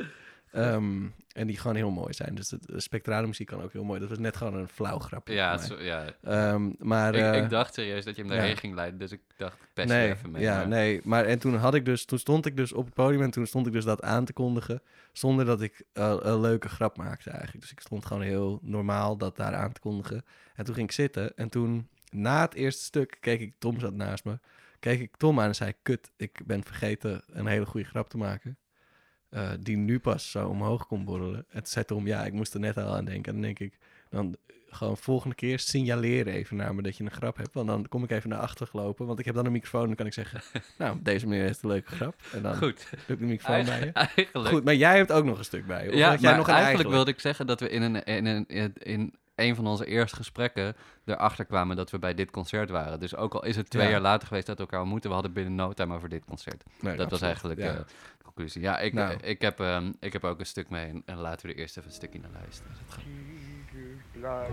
[0.55, 2.35] Ehm, en die gewoon heel mooi zijn.
[2.35, 4.01] Dus de, de spectrale muziek kan ook heel mooi.
[4.01, 5.35] Dat was net gewoon een flauw grapje.
[5.35, 6.05] Ja, zo, ja.
[6.23, 8.57] Ehm, maar, ik, eh, ik dacht serieus dat je hem daarheen ja.
[8.57, 10.43] ging leiden, dus ik dacht, pest nee, even mee.
[10.43, 11.01] ja, maar- nee.
[11.05, 13.47] Maar en toen had ik dus, toen stond ik dus op het podium en toen
[13.47, 14.83] stond ik dus dat aan te kondigen,
[15.13, 17.61] zonder dat ik eh, een leuke grap maakte eigenlijk.
[17.61, 20.25] Dus ik stond gewoon heel normaal dat daar aan te kondigen.
[20.55, 23.95] En toen ging ik zitten en toen, na het eerste stuk, keek ik, Tom zat
[23.95, 24.39] naast me,
[24.81, 28.17] keek ik Tom aan en zei, kut, ik ben vergeten een hele goede grap te
[28.17, 28.57] maken.
[29.35, 31.37] Eh, die nu pas zo omhoog kon borrelen.
[31.49, 33.25] En toen zei Tom, ja, ik moest er net al aan denken.
[33.25, 33.79] En dan denk ik,
[34.11, 34.37] dan
[34.69, 37.55] gewoon volgende keer signaleer even naar me dat je een grap hebt.
[37.55, 39.07] Want dan kom ik even naar achter gelopen.
[39.07, 40.41] Want ik heb dan een microfoon en dan kan ik zeggen...
[40.79, 42.15] nou, deze meneer heeft een leuke grap.
[42.33, 42.87] En dan Goed.
[43.07, 43.93] doe ik de microfoon bij je.
[43.93, 44.49] Eigenlijk.
[44.55, 45.91] Goed, maar jij hebt ook nog een stuk bij je.
[45.91, 46.91] Ja, jij maar nog een eigenlijk eigen?
[46.91, 50.17] wilde ik zeggen dat we in een, in, een, in, in een van onze eerste
[50.17, 53.01] gesprekken erachter kwamen dat we bij dit concert waren.
[53.01, 53.91] Dus ook al is het twee Ja.
[53.91, 56.63] jaar later geweest dat we elkaar ontmoeten, we hadden binnen no time over dit concert.
[56.81, 57.75] Nee, dat was eigenlijk Ja.
[57.75, 57.81] eh,
[58.35, 58.63] conclusie.
[58.63, 59.17] Ja, ik, Nou.
[59.21, 61.59] eh, ik, heb, ehm, ik heb ook een stuk mee en, en laten we er
[61.59, 62.73] eerst even een stukje naar luisteren.
[63.05, 64.49] Jesus' blood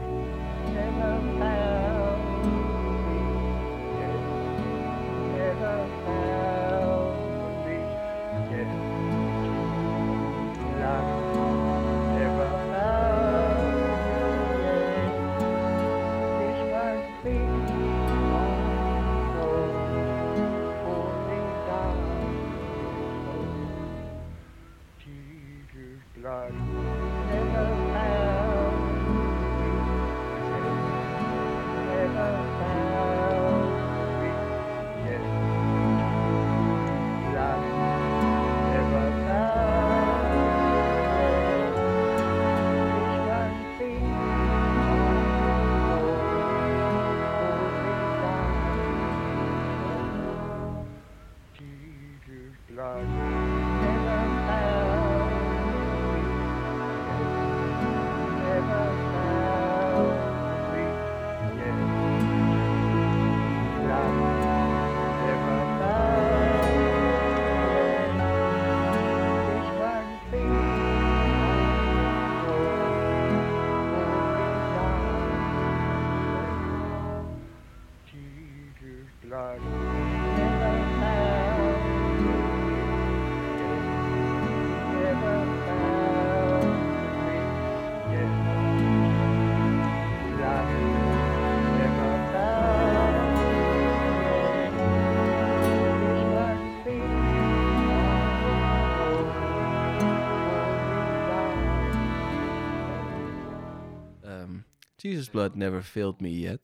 [105.02, 106.60] Jesus Blood Never Failed Me Yet.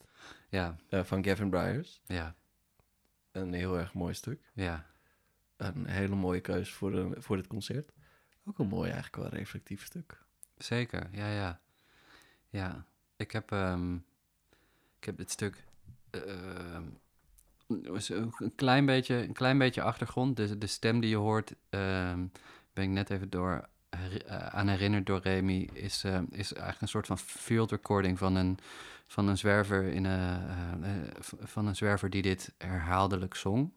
[0.49, 2.01] Ja, eh, van Gavin Bryars.
[2.05, 2.35] ja,
[3.31, 4.51] Een heel erg mooi stuk.
[4.53, 4.85] ja.
[5.57, 7.91] Een hele mooie keuze voor, de, voor dit concert.
[8.45, 10.23] Ook een mooi eigenlijk wel reflectief stuk.
[10.57, 11.61] Zeker, ja, ja.
[12.49, 13.95] Ja, ik heb, ehm,
[14.99, 15.63] ik heb dit stuk
[18.13, 20.37] ook een klein beetje, een klein beetje achtergrond.
[20.37, 22.25] De, de stem die je hoort, ehm,
[22.73, 23.69] ben ik net even door,
[24.49, 28.57] aan herinnerd door Remy, is, ehm, is eigenlijk een soort van field recording van een,
[29.07, 33.71] van een zwerver in een, eh, eh, van een zwerver die dit herhaaldelijk zong.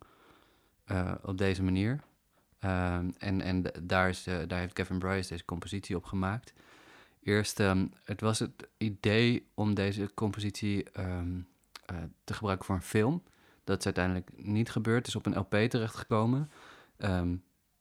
[0.85, 2.01] eh, op deze manier.
[3.19, 6.53] En en daar, is, eh, daar heeft Kevin Bryce deze compositie op gemaakt.
[7.23, 11.41] Eerst, ehm, het was het idee om deze compositie ehm,
[11.87, 13.23] eh, te gebruiken voor een film.
[13.65, 14.99] Dat is uiteindelijk niet gebeurd.
[14.99, 16.51] Het is op een LP terechtgekomen.
[16.97, 17.37] Ehm,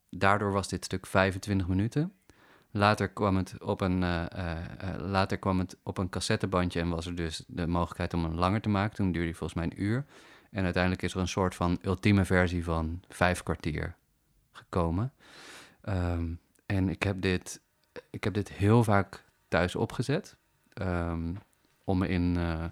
[0.09, 2.13] daardoor was dit stuk 25 minuten.
[2.71, 6.89] Later kwam, het op een, eh, eh, eh, later kwam het op een cassettebandje en
[6.89, 8.95] was er dus de mogelijkheid om hem langer te maken.
[8.95, 10.05] Toen duurde hij volgens mij een uur.
[10.51, 13.95] En uiteindelijk is er een soort van ultieme versie van vijf kwartier
[14.51, 15.13] gekomen.
[15.81, 16.33] Ehm,
[16.65, 17.61] en ik heb, dit,
[18.09, 20.37] ik heb dit heel vaak thuis opgezet.
[20.73, 21.33] ehm,
[21.83, 22.65] om, in, eh,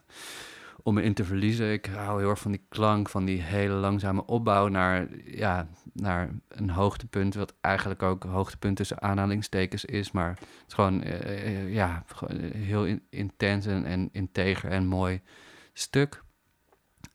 [0.88, 1.72] om me in te verliezen.
[1.72, 6.30] Ik hou heel erg van die klank, van die hele langzame opbouw naar, ja, naar
[6.48, 11.74] een hoogtepunt, wat eigenlijk ook hoogtepunt tussen aanhalingstekens is, maar het is gewoon, eh, eh,
[11.74, 12.06] ja,
[12.54, 15.22] heel in- intens en, en integer en mooi
[15.74, 16.24] stuk.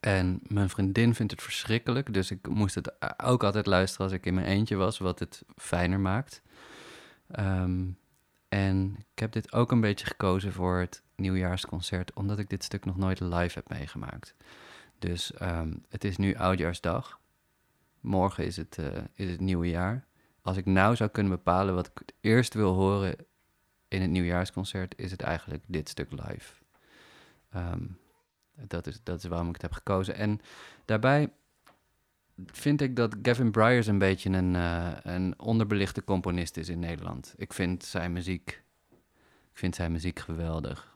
[0.00, 4.26] En mijn vriendin vindt het verschrikkelijk, dus ik moest het ook altijd luisteren als ik
[4.26, 6.42] in mijn eentje was, wat het fijner maakt.
[7.30, 7.84] Ehm,
[8.48, 12.84] en ik heb dit ook een beetje gekozen voor het nieuwjaarsconcert, omdat ik dit stuk
[12.84, 14.34] nog nooit live heb meegemaakt.
[14.98, 17.20] Dus ehm, het is nu Oudjaarsdag.
[18.00, 20.06] Morgen is het, eh, is het nieuwe jaar.
[20.42, 23.16] Als ik nou zou kunnen bepalen wat ik het eerst wil horen
[23.88, 26.52] in het nieuwjaarsconcert, is het eigenlijk dit stuk live.
[27.50, 27.84] Ehm,
[28.54, 30.14] dat, is, dat is waarom ik het heb gekozen.
[30.14, 30.40] En
[30.84, 31.32] daarbij
[32.46, 37.34] vind ik dat Gavin Bryars een beetje een, eh, een onderbelichte componist is in Nederland.
[37.36, 38.62] Ik vind zijn muziek,
[39.52, 40.91] ik vind zijn muziek geweldig.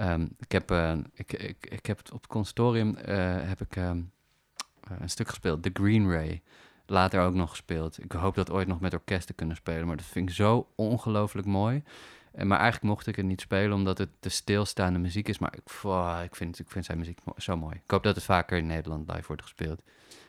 [0.00, 3.16] Ehm, ik, heb, eh, ik, ik, ik heb het op het consortium eh,
[3.48, 4.00] heb ik, ehm,
[4.80, 6.42] eh, een stuk gespeeld, The Green Ray.
[6.86, 8.02] Later ook nog gespeeld.
[8.02, 10.68] Ik hoop dat ooit nog met orkest te kunnen spelen, maar dat vind ik zo
[10.74, 11.82] ongelooflijk mooi.
[12.32, 15.38] En, maar eigenlijk mocht ik het niet spelen omdat het te stilstaande muziek is.
[15.38, 15.62] Maar ik,
[16.24, 16.34] ik,
[16.70, 17.74] vind, zijn muziek zo mooi.
[17.74, 19.82] Ik hoop dat het vaker in Nederland live wordt gespeeld.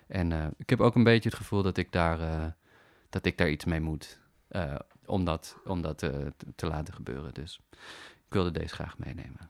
[0.07, 2.19] En ik heb ook een beetje het gevoel dat ik daar,
[3.09, 4.19] dat ik daar iets mee moet.
[5.05, 5.57] om dat,
[6.55, 7.33] te laten gebeuren.
[7.33, 7.59] Dus
[8.27, 9.49] ik wilde deze graag meenemen.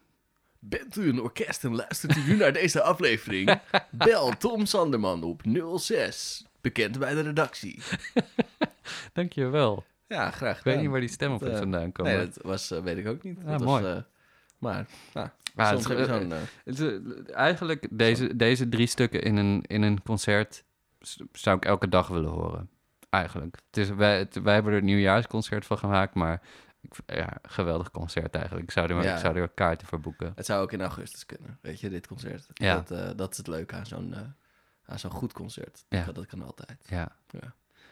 [0.63, 3.59] Bent u een orkest en luistert u nu naar deze aflevering?
[3.89, 5.41] Bel Tom Sanderman op
[5.77, 6.45] 06.
[6.61, 7.79] Bekend bij de redactie.
[9.13, 9.83] Dankjewel.
[10.07, 12.07] Ja, graag Ik weet niet waar die stem op eh, vandaan komt.
[12.07, 13.37] Nee, dat was, eh, weet ik ook niet.
[13.39, 13.93] Ah, dat was, mooi.
[13.93, 14.01] eh,
[14.57, 15.27] maar, nou,
[15.99, 16.17] het-
[16.65, 20.63] Het is, eh, eigenlijk, deze, deze drie stukken in een, in een concert
[21.31, 22.69] zou ik elke dag willen horen.
[23.09, 23.57] Eigenlijk.
[23.67, 26.41] Het is, wij, het- wij hebben er een nieuwjaarsconcert van gemaakt, maar
[27.05, 28.63] ja, geweldig concert eigenlijk.
[28.65, 29.13] Ik zou er, Ja.
[29.13, 30.31] ik zou er kaarten voor boeken.
[30.35, 32.45] Het zou ook in augustus kunnen, weet je, dit concert.
[32.53, 32.75] Ja.
[32.75, 34.21] Dat, eh, dat is het leuke aan zo'n, eh,
[34.85, 35.85] aan zo'n goed concert.
[35.89, 36.03] Ja.
[36.05, 36.85] Dat, dat kan altijd.
[36.89, 37.11] Ja,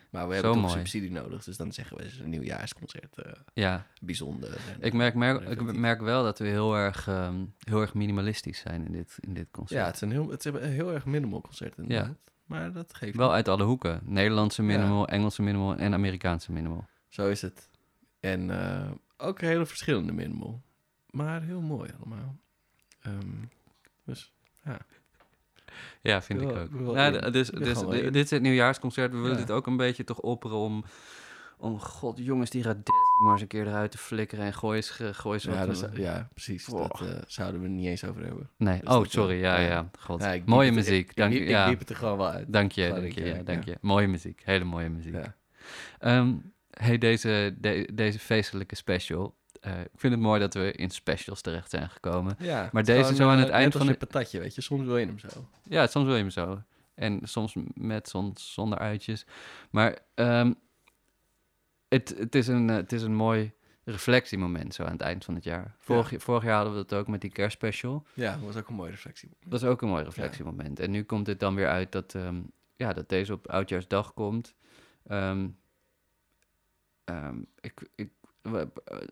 [0.10, 0.74] Maar we Zo hebben toch mooi.
[0.74, 3.86] subsidie nodig, dus dan zeggen we het is een nieuwjaarsconcert eh, ja.
[4.02, 4.50] bijzonder.
[4.50, 8.60] en, Ik merk, merk, ik merk wel dat we heel erg, ehm, heel erg minimalistisch
[8.60, 9.80] zijn in dit, in dit concert.
[9.80, 12.16] Ja, het is een heel, het is een heel erg minimal concert inderdaad.
[12.46, 14.00] Maar dat geeft Wel uit alle hoeken.
[14.04, 14.68] Nederlandse Ja.
[14.68, 16.86] minimal, Engelse minimal en Amerikaanse minimal.
[17.08, 17.70] Zo is het.
[18.20, 20.62] En eh, ook hele verschillende minimal.
[21.10, 22.38] Maar heel mooi allemaal.
[23.02, 23.44] Ehm,
[24.06, 24.34] dus
[26.02, 26.96] Ja, vind Ik ook.
[26.96, 29.12] Ja, dus, wil dus, dit is het nieuwjaarsconcert.
[29.12, 29.38] We willen Ja.
[29.46, 30.84] dit ook een beetje toch opperen om...
[31.58, 32.78] Om, god, jongens, die gaat
[33.24, 35.82] maar eens een keer eruit te flikkeren en gooi eens, ge- gooi eens ja, dat
[35.82, 36.66] eh, ja, precies.
[36.66, 38.50] Dat eh, zouden we niet eens over hebben.
[38.58, 39.68] nee, dus oh, sorry, ja, ja.
[39.68, 39.90] ja.
[40.00, 40.22] God.
[40.22, 41.44] Ja, mooie muziek, Ik, dank ik, je.
[41.44, 42.54] ik Ja, diep het er gewoon wel uit.
[42.54, 43.72] dank je, dank je, ja, dank ja.
[43.72, 43.78] je.
[43.82, 45.14] Mooie muziek, hele mooie muziek.
[45.14, 45.36] Ja.
[46.82, 49.38] Hey, deze, de- deze feestelijke special.
[49.62, 52.36] eh, ik vind het mooi dat we in specials terecht zijn gekomen.
[52.40, 54.62] Ja, Maar deze zo aan eh, het eind van je patatje, weet je.
[54.62, 55.28] Soms wil je hem zo.
[55.64, 56.62] Ja, soms wil je hem zo.
[56.96, 59.26] En soms met, soms zonder uitjes.
[59.70, 60.54] Maar ehm,
[61.88, 63.52] het, het, is een, het is een mooi
[63.84, 65.76] reflectiemoment zo aan het eind van het jaar.
[65.80, 68.06] Vorig, vorig jaar hadden we dat ook met die kerstspecial.
[68.14, 69.30] Ja, dat was ook een mooie reflectie.
[69.46, 70.80] Dat is ook een mooi reflectiemoment.
[70.80, 72.42] En nu komt het dan weer uit dat, ehm,
[72.76, 74.56] ja, dat deze op Oudjaarsdag komt.
[75.08, 75.48] Ehm,
[77.10, 78.10] ehm, ik, ik,
[78.42, 78.62] eh,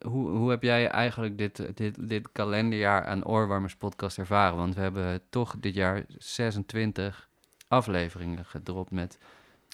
[0.06, 4.58] hoe, hoe heb jij eigenlijk dit, dit, dit kalenderjaar aan Oorwarmers podcast ervaren?
[4.58, 7.30] Want we hebben toch dit jaar 26
[7.68, 9.18] afleveringen gedropt met...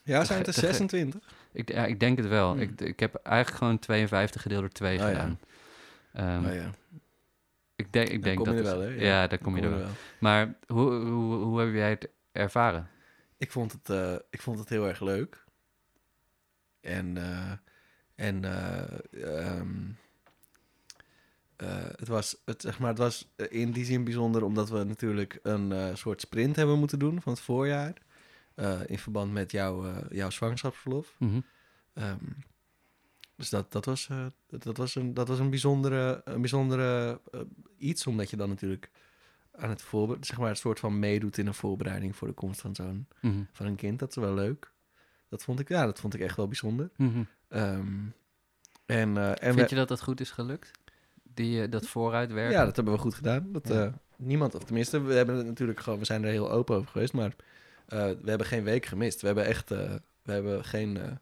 [0.04, 1.22] Ja, zijn het er Te ge- 26?
[1.52, 2.52] Ik, ja, ik denk het wel.
[2.52, 2.62] Hmm.
[2.62, 5.08] Ik, ik heb eigenlijk gewoon 52 gedeeld door 2 Oh ja.
[5.10, 5.40] gedaan.
[6.14, 6.70] Ehm, oh ja,
[7.76, 8.54] Ik denk, ik denk kom dat...
[8.54, 8.88] je er wel, hè?
[8.94, 9.88] Ja, Ja, daar kom je er wel.
[10.20, 12.88] Maar hoe, hoe, hoe heb jij het ervaren?
[13.38, 15.44] Ik vond het, eh, ik vond het heel erg leuk.
[16.82, 17.52] En, eh,
[18.16, 19.70] en eh, ehm,
[21.56, 25.40] eh, het, was, het, zeg maar, het was in die zin bijzonder omdat we natuurlijk
[25.44, 27.94] een eh, soort sprint hebben moeten doen van het voorjaar.
[28.56, 31.16] eh, in verband met jouw, eh, jouw zwangerschapsverlof.
[31.20, 31.40] Mhm.
[31.94, 32.18] Ehm,
[33.36, 37.40] dus dat, dat, was, eh, dat, was een, dat was een bijzondere, een bijzondere eh,
[37.78, 38.90] iets, omdat je dan natuurlijk
[39.52, 42.62] aan het voorbereiden, zeg maar, een soort van meedoet in een voorbereiding voor de komst
[42.62, 43.44] van zo'n Mhm.
[43.52, 44.00] van een kind.
[44.00, 44.72] Dat is wel leuk.
[45.34, 46.90] Dat vond ik, ja, dat vond ik echt wel bijzonder.
[46.98, 47.24] Mhm.
[47.48, 47.88] Ehm,
[48.86, 50.72] en eh, en Vind we- je dat dat goed is gelukt?
[51.24, 52.54] Die, eh, dat vooruitwerken?
[52.58, 53.52] ja, dat hebben we goed gedaan.
[53.52, 53.84] Dat, Ja.
[53.86, 56.90] eh, niemand, of tenminste, we hebben het natuurlijk gewoon, we zijn er heel open over
[56.92, 57.36] geweest, maar
[57.88, 59.22] eh, we hebben geen week gemist.
[59.22, 61.20] We hebben echt, we hebben geen,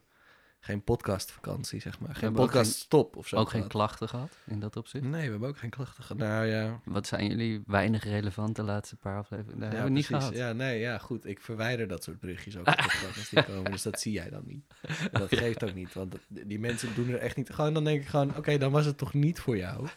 [0.63, 2.15] geen podcastvakantie, zeg maar.
[2.15, 3.35] Geen podcaststop of zo.
[3.35, 5.03] Ook geen klachten gehad in dat opzicht?
[5.03, 6.27] Nee, we hebben ook geen klachten gehad.
[6.27, 9.59] Nou ja, Wat zijn jullie weinig relevant de laatste paar afleveringen?
[9.59, 10.33] Dat ja, hebben we niet gehad.
[10.33, 11.25] Ja, nee, ja, goed.
[11.25, 12.65] Ik verwijder dat soort berichtjes ook
[13.15, 13.71] als die komen.
[13.71, 14.63] Dus dat zie jij dan niet.
[15.11, 15.93] En dat geeft ook niet.
[15.93, 17.49] Want die mensen doen er echt niet...
[17.49, 18.37] Gewoon, dan denk ik gewoon...
[18.37, 19.87] Oké, dan was het toch niet voor jou?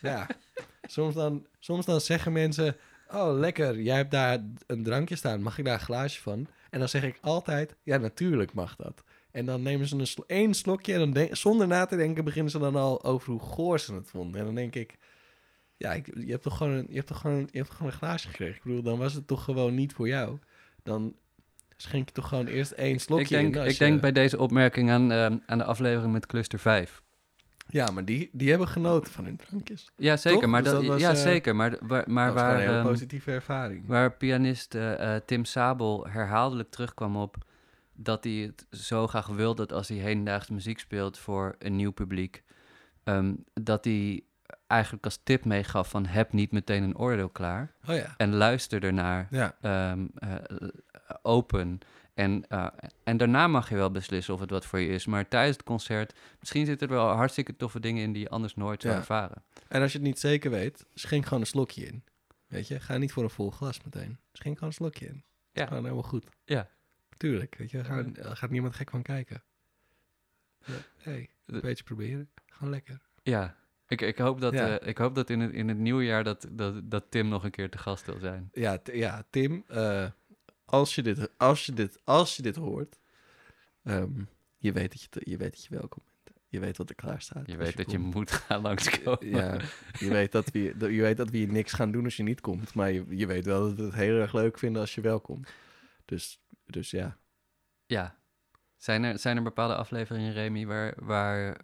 [0.00, 0.26] Ja.
[0.82, 2.76] Soms dan, soms dan zeggen mensen...
[3.08, 6.46] oh lekker, jij hebt daar een drankje staan, mag ik daar een glaasje van?
[6.70, 9.02] En dan zeg ik altijd, ja natuurlijk mag dat.
[9.34, 12.24] En dan nemen ze een sl één slokje en dan denk- zonder na te denken
[12.24, 14.40] beginnen ze dan al over hoe goor ze het vonden.
[14.40, 14.96] En dan denk ik,
[15.76, 17.92] ja, ik, je hebt toch gewoon een, je hebt toch gewoon, je hebt toch gewoon
[17.92, 18.56] een glaasje gekregen.
[18.56, 20.38] Ik bedoel, dan was het toch gewoon niet voor jou.
[20.82, 21.14] Dan
[21.76, 24.38] schenk je toch gewoon eerst één slokje Ik denk, in ik denk je- bij deze
[24.38, 27.02] opmerking aan, ehm, aan de aflevering met Cluster 5.
[27.68, 29.90] Ja, maar die, die hebben genoten van hun drankjes.
[29.96, 30.40] Ja, zeker.
[30.40, 30.50] Toch?
[30.50, 31.56] Maar, Dus dat, dat was, ja, eh, zeker.
[31.56, 33.86] Maar, waar, maar dat was waar, een hele positieve ervaring.
[33.86, 37.36] waar pianist eh, eh, Tim Sabel herhaaldelijk terugkwam op
[37.94, 41.92] dat hij het zo graag wil dat als hij hedendaagse muziek speelt voor een nieuw
[41.92, 42.42] publiek,
[43.04, 44.22] ehm, dat hij
[44.66, 48.14] eigenlijk als tip meegaf van heb niet meteen een oordeel klaar Oh ja.
[48.16, 50.34] en luister ernaar Ja, ehm, eh,
[51.22, 51.78] open.
[52.14, 52.66] En, eh,
[53.04, 55.06] en daarna mag je wel beslissen of het wat voor je is.
[55.06, 58.54] Maar tijdens het concert, misschien zitten er wel hartstikke toffe dingen in die je anders
[58.54, 59.00] nooit zou Ja.
[59.00, 59.42] ervaren.
[59.68, 62.04] en als je het niet zeker weet, schenk gewoon een slokje in.
[62.46, 64.18] Weet je, ga niet voor een vol glas meteen.
[64.32, 65.24] Schenk gewoon een slokje in.
[65.52, 65.66] Ja.
[65.66, 66.26] Gewoon helemaal goed.
[66.44, 66.68] Ja.
[67.16, 69.42] Tuurlijk, weet je, daar gaat, daar gaat niemand gek van kijken.
[70.64, 72.28] Ja, hey, een beetje proberen.
[72.46, 73.00] Gewoon lekker.
[73.22, 73.56] Ja,
[73.88, 74.78] ik, ik hoop dat, Ja.
[74.78, 77.44] eh, ik hoop dat in, het, in het nieuwe jaar dat, dat, dat Tim nog
[77.44, 78.48] een keer te gast wil zijn.
[78.52, 80.06] Ja, ja Tim, eh,
[80.64, 82.98] als, je dit, als, je dit, als je dit hoort,
[83.82, 84.10] ehm,
[84.58, 86.38] je, weet dat je, te- je weet dat je welkom bent.
[86.48, 87.46] Je weet wat er klaar staat.
[87.50, 89.28] Je weet dat je moet gaan langskomen.
[89.28, 89.60] Ja,
[89.98, 90.60] je weet, dat we,
[90.92, 92.74] je weet dat we hier niks gaan doen als je niet komt.
[92.74, 95.20] Maar je, je weet wel dat we het heel erg leuk vinden als je wel
[95.20, 95.48] komt.
[96.04, 97.16] Dus, dus ja.
[97.86, 98.16] Ja.
[98.76, 101.56] Zijn er, zijn er bepaalde afleveringen, Remy, waar, waar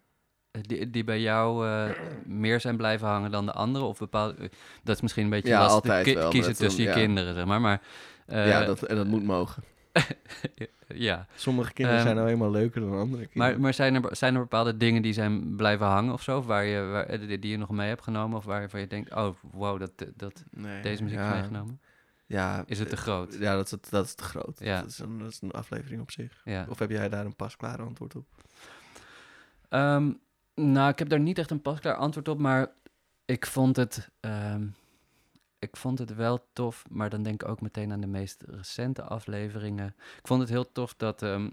[0.50, 1.90] die, die bij jou eh,
[2.24, 3.84] meer zijn blijven hangen dan de andere?
[3.84, 4.48] Of bepaalde, eh,
[4.82, 6.94] dat is misschien een beetje Ja, lastig altijd wel, kiezen tussen je ja.
[6.94, 7.60] kinderen, zeg maar.
[7.60, 7.82] maar
[8.26, 9.62] eh, ja, dat, en dat moet mogen.
[11.08, 11.26] ja.
[11.34, 13.52] Sommige kinderen Ehm, zijn nou eenmaal leuker dan andere kinderen.
[13.52, 16.38] Maar, maar zijn, er, zijn er bepaalde dingen die zijn blijven hangen of zo?
[16.38, 18.38] Of waar je, waar, die, die je nog mee hebt genomen?
[18.38, 21.80] Of waarvan je denkt, oh, wow, dat, dat, Nee, deze muziek ja, is meegenomen?
[22.30, 23.36] Ja, Is het te eh, groot?
[23.38, 24.58] Ja, dat is, dat is te groot.
[24.58, 24.80] Ja.
[24.80, 26.40] Dat, is een, dat is een aflevering op zich.
[26.44, 26.66] Ja.
[26.68, 28.26] Of heb jij daar een pasklaar antwoord op?
[29.68, 30.12] Ehm,
[30.54, 32.72] nou, ik heb daar niet echt een pasklaar antwoord op, maar
[33.24, 34.66] ik vond het, ehm,
[35.58, 39.02] ik vond het wel tof, maar dan denk ik ook meteen aan de meest recente
[39.02, 39.94] afleveringen.
[40.18, 41.48] Ik vond het heel tof dat, ehm,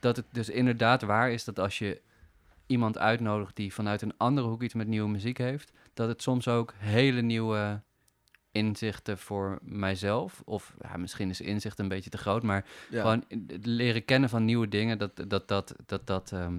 [0.00, 2.00] dat het dus inderdaad waar is dat als je
[2.66, 6.48] iemand uitnodigt die vanuit een andere hoek iets met nieuwe muziek heeft, dat het soms
[6.48, 7.82] ook hele nieuwe
[8.54, 13.00] inzichten voor mijzelf, of ja, misschien is inzicht een beetje te groot, maar Ja.
[13.00, 16.56] gewoon het leren kennen van nieuwe dingen, dat dat, dat, dat, dat, ehm,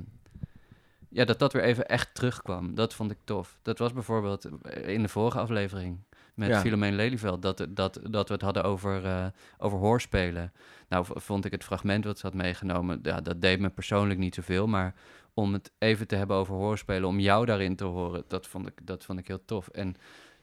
[1.09, 2.75] ja, dat dat weer even echt terugkwam.
[2.75, 3.57] Dat vond ik tof.
[3.61, 5.97] Dat was bijvoorbeeld eh, in de vorige aflevering
[6.33, 6.59] met Ja.
[6.59, 9.25] Philomeen Lelyveld, dat, dat, dat we het hadden over, eh,
[9.57, 10.51] over hoorspelen.
[10.89, 14.35] Nou, vond ik het fragment wat ze had meegenomen, ja, dat deed me persoonlijk niet
[14.35, 14.93] zoveel, maar
[15.33, 18.73] om het even te hebben over hoorspelen, om jou daarin te horen, dat vond ik,
[18.83, 19.67] dat vond ik heel tof.
[19.67, 19.95] En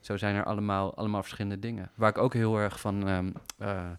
[0.02, 1.90] zo zijn er allemaal, allemaal verschillende dingen.
[1.94, 3.90] Waar ik ook heel erg van, ehm, eh,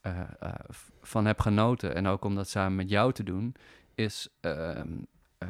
[0.00, 0.54] eh, eh,
[1.00, 3.54] van heb genoten, en ook om dat samen met jou te doen,
[3.94, 4.88] is ehm,
[5.38, 5.48] eh,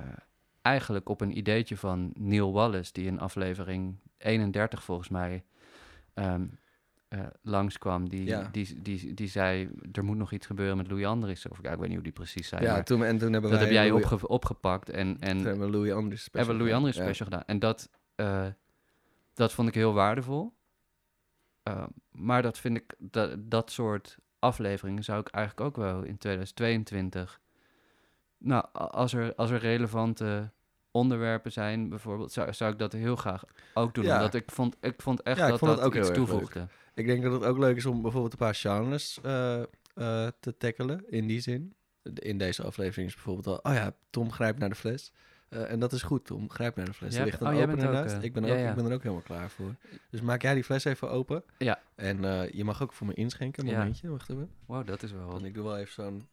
[0.63, 5.45] eigenlijk op een ideetje van Neil Wallace, die in aflevering 31 volgens mij
[6.15, 6.35] eh,
[7.43, 8.09] langskwam.
[8.09, 8.49] Die, Ja.
[8.53, 11.49] die, die, die zei, er moet nog iets gebeuren met Louis Andries.
[11.49, 13.61] Of ja, ik weet niet hoe die precies zei, ja, toen, en toen hebben dat
[13.61, 14.91] heb jij Louis, opge- opgepakt.
[14.91, 16.77] En, en toen hebben we Louis Andries special hebben Louis.
[16.77, 17.03] Andries Ja.
[17.03, 17.43] special gedaan.
[17.47, 17.91] En dat,
[19.39, 20.57] dat vond ik heel waardevol.
[21.69, 26.19] Uh, maar dat vind ik, dat, dat soort afleveringen zou ik eigenlijk ook wel in
[26.19, 27.41] 2022.
[28.39, 30.51] Nou, als er, als er relevante
[30.91, 34.05] onderwerpen zijn, bijvoorbeeld, zou, zou ik dat heel graag ook doen.
[34.05, 34.17] Ja.
[34.17, 36.17] Omdat ik vond, ik vond echt Ja, ik dat vond het dat ook iets leuk.
[36.17, 36.67] toevoegde.
[36.95, 39.67] Ik denk dat het ook leuk is om bijvoorbeeld een paar genres eh, eh,
[40.41, 41.75] te tackelen in die zin.
[42.03, 45.13] In deze aflevering is bijvoorbeeld al, oh ja, Tom grijpt naar de fles.
[45.49, 47.15] Eh, en dat is goed, Tom, grijp naar de fles.
[47.15, 48.15] Ja, Er ligt een oh, opener naast.
[48.17, 48.69] eh, ik, ben ja, ook, ja.
[48.69, 49.75] ik ben er ook helemaal klaar voor.
[50.11, 51.45] Dus maak jij die fles even open.
[51.59, 51.81] Ja.
[51.95, 54.09] En eh, je mag ook voor me inschenken, een momentje.
[54.09, 54.51] Wacht even.
[54.67, 55.27] Wow, dat is wel...
[55.27, 56.29] Want ik doe wel even zo'n...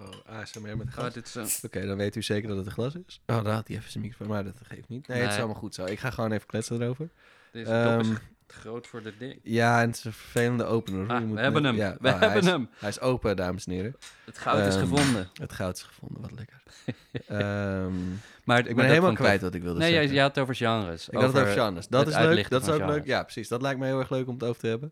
[0.00, 1.06] Oh, ASMR met gas.
[1.06, 1.68] Oh, dit is een...
[1.68, 3.22] Oké, dan weet u zeker dat het een glas is.
[3.26, 5.08] Oh, daar had hij even zijn microfoon, maar dat geeft niet.
[5.08, 5.84] Nee, het is allemaal goed zo.
[5.84, 7.10] Ik ga gewoon even kletsen erover.
[7.52, 9.40] Dop is groot voor de ding.
[9.42, 11.08] ja, en het is een vervelende opener.
[11.10, 11.74] Ah, Je moet we hebben hem.
[11.76, 12.68] ja, we hij hebben is- hem.
[12.78, 13.96] Hij is open, dames en heren.
[14.24, 15.28] Het goud is Ehm, gevonden.
[15.34, 16.62] Het goud is gevonden, wat lekker.
[17.26, 17.92] Ehm,
[18.44, 20.12] Maar ik ben helemaal kwijt wat ik wilde Nee, zeggen.
[20.12, 21.08] jij had het over genres.
[21.08, 21.88] ik had het over genres.
[21.88, 22.48] Dat is leuk.
[22.50, 23.04] Dat is ook leuk.
[23.06, 23.48] Ja, precies.
[23.48, 24.90] Dat lijkt me heel erg leuk om het over te hebben.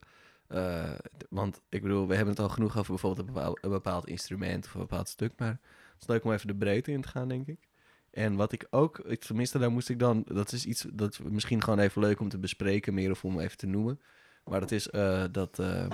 [0.49, 0.91] Eh,
[1.31, 4.65] want ik bedoel, we hebben het al genoeg over bijvoorbeeld een bepaald, een bepaald instrument
[4.67, 5.33] of een bepaald stuk.
[5.37, 7.59] Maar het is leuk om even de breedte in te gaan, denk ik.
[8.12, 11.62] En wat ik ook, tenminste, daar moest ik dan, dat is iets, dat is misschien
[11.62, 14.01] gewoon even leuk om te bespreken, meer of om even te noemen.
[14.44, 15.85] Maar dat is eh, dat, eh,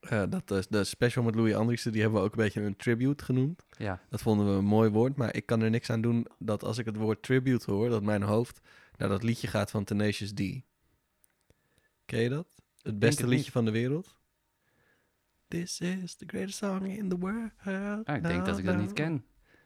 [0.00, 2.76] eh, dat de, de special met Louis Andriessen, die hebben we ook een beetje een
[2.76, 3.66] tribute genoemd.
[3.78, 6.64] Ja, Dat vonden we een mooi woord, maar ik kan er niks aan doen dat
[6.64, 8.60] als ik het woord tribute hoor, dat mijn hoofd
[8.96, 10.40] naar dat liedje gaat van Tenacious D.
[12.04, 12.46] Ken je dat?
[12.82, 13.52] Het beste het liedje niet.
[13.52, 14.16] van de wereld?
[15.48, 17.50] This is the greatest song in the world.
[18.04, 19.24] Ah, ik denk dat ik dat niet ken.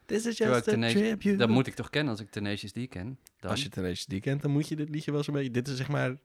[0.09, 1.35] This is just a Tenacious- tribute.
[1.35, 3.19] Dat moet ik toch kennen als ik Tenacious D ken?
[3.39, 3.51] Dan?
[3.51, 5.51] Als je Tenacious D kent, dan moet je dit liedje wel zo'n beetje...
[5.51, 6.17] Dit is zeg maar...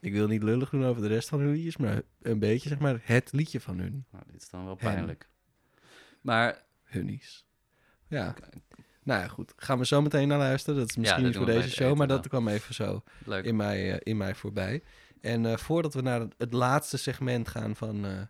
[0.00, 2.78] Ik wil niet lullig doen over de rest van hun liedjes, maar een beetje zeg
[2.78, 4.04] maar het liedje van hun.
[4.12, 4.94] Nou, dit is dan wel Hen.
[4.94, 5.28] pijnlijk.
[6.20, 7.44] Maar Hunnies.
[8.08, 8.34] Ja,
[9.02, 9.52] nou ja, goed.
[9.56, 10.78] Gaan we zo meteen naar luisteren.
[10.78, 13.44] Dat is misschien niet voor deze show, maar dat kwam even zo leuk.
[13.44, 14.82] in mij, eh, in mij voorbij.
[15.20, 18.20] En eh, voordat we naar het, laatste segment gaan van, eh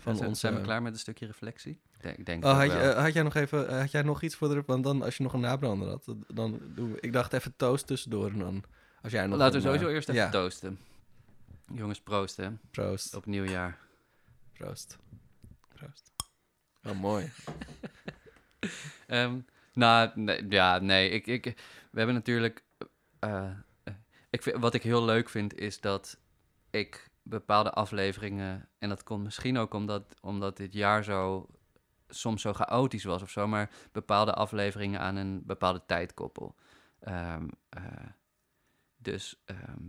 [0.00, 0.40] van zijn, ons...
[0.40, 1.80] zijn we klaar met een stukje reflectie?
[2.24, 4.48] Denk, Oh, had, je, eh, had jij nog even, eh, had jij nog iets voor
[4.48, 7.56] de, want dan als je nog een nabrander had, dan doen we, ik dacht even
[7.56, 8.64] toast tussendoor en dan,
[9.02, 10.78] als jij nog Laten we sowieso eh, eerst even ja, toosten.
[11.72, 12.48] Jongens, proost hè.
[12.70, 13.78] proost, Op nieuwjaar.
[14.52, 14.98] proost,
[15.74, 16.12] proost.
[16.82, 17.30] Oh, mooi.
[19.06, 19.38] Ehm,
[19.74, 21.10] nou, nee, ja, nee.
[21.10, 21.44] Ik, ik,
[21.90, 22.62] we hebben natuurlijk.
[23.18, 23.50] eh,
[23.84, 23.94] eh,
[24.30, 26.18] ik vind, wat ik heel leuk vind is dat
[26.70, 28.68] ik bepaalde afleveringen.
[28.78, 31.46] En dat komt misschien ook omdat, omdat dit jaar zo.
[32.10, 33.46] Soms zo chaotisch was of zo.
[33.46, 36.54] Maar bepaalde afleveringen aan een bepaalde tijd koppel.
[37.00, 37.82] Ehm, eh,
[38.96, 39.42] dus.
[39.44, 39.88] ehm,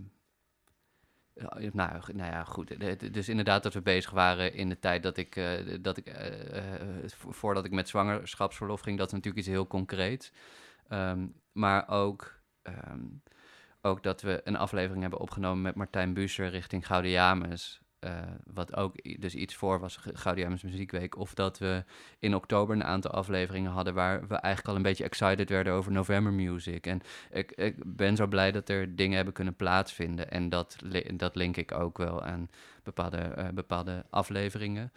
[1.74, 2.80] nou, nou ja, goed.
[3.14, 7.08] Dus inderdaad dat we bezig waren in de tijd dat ik, eh, dat ik eh,
[7.08, 10.32] vo- voordat ik met zwangerschapsverlof ging, dat is natuurlijk iets heel concreets.
[10.88, 12.42] Ehm, maar ook,
[13.82, 17.82] ook dat we een aflevering hebben opgenomen met Martijn Buescher richting Gaudiamus.
[18.02, 18.20] Eh,
[18.54, 21.18] wat ook dus iets voor was, Gaudiamus Muziekweek.
[21.18, 21.84] Of dat we
[22.20, 25.92] in oktober een aantal afleveringen hadden waar we eigenlijk al een beetje excited werden over
[25.92, 26.88] November Music.
[26.88, 30.32] En ik, ik ben zo blij dat er dingen hebben kunnen plaatsvinden.
[30.32, 30.76] En dat,
[31.14, 32.50] dat link ik ook wel aan
[32.84, 34.92] bepaalde, eh, bepaalde afleveringen.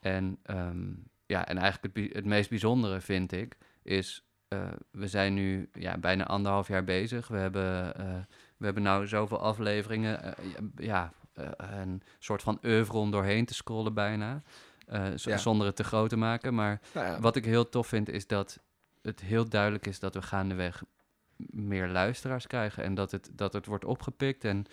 [0.00, 0.90] En, ehm,
[1.26, 5.98] ja, en eigenlijk het, het meest bijzondere vind ik, is eh, we zijn nu ja,
[5.98, 7.28] bijna anderhalf jaar bezig.
[7.28, 7.92] We hebben,
[8.56, 10.34] we hebben nou zoveel afleveringen.
[10.76, 11.12] ja,
[11.56, 14.42] een soort van oeuvre om doorheen te scrollen bijna.
[14.86, 15.36] eh, Ja.
[15.36, 16.54] Zonder het te groot te maken.
[16.54, 18.58] Maar Nou ja, wat ik heel tof vind, is dat
[19.02, 20.82] het heel duidelijk is dat we gaandeweg
[21.36, 22.84] meer luisteraars krijgen.
[22.84, 24.44] En dat het, dat het wordt opgepikt.
[24.44, 24.64] En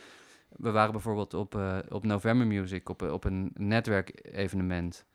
[0.50, 5.06] we waren bijvoorbeeld op, eh, op November Music, op, op een netwerkevenement.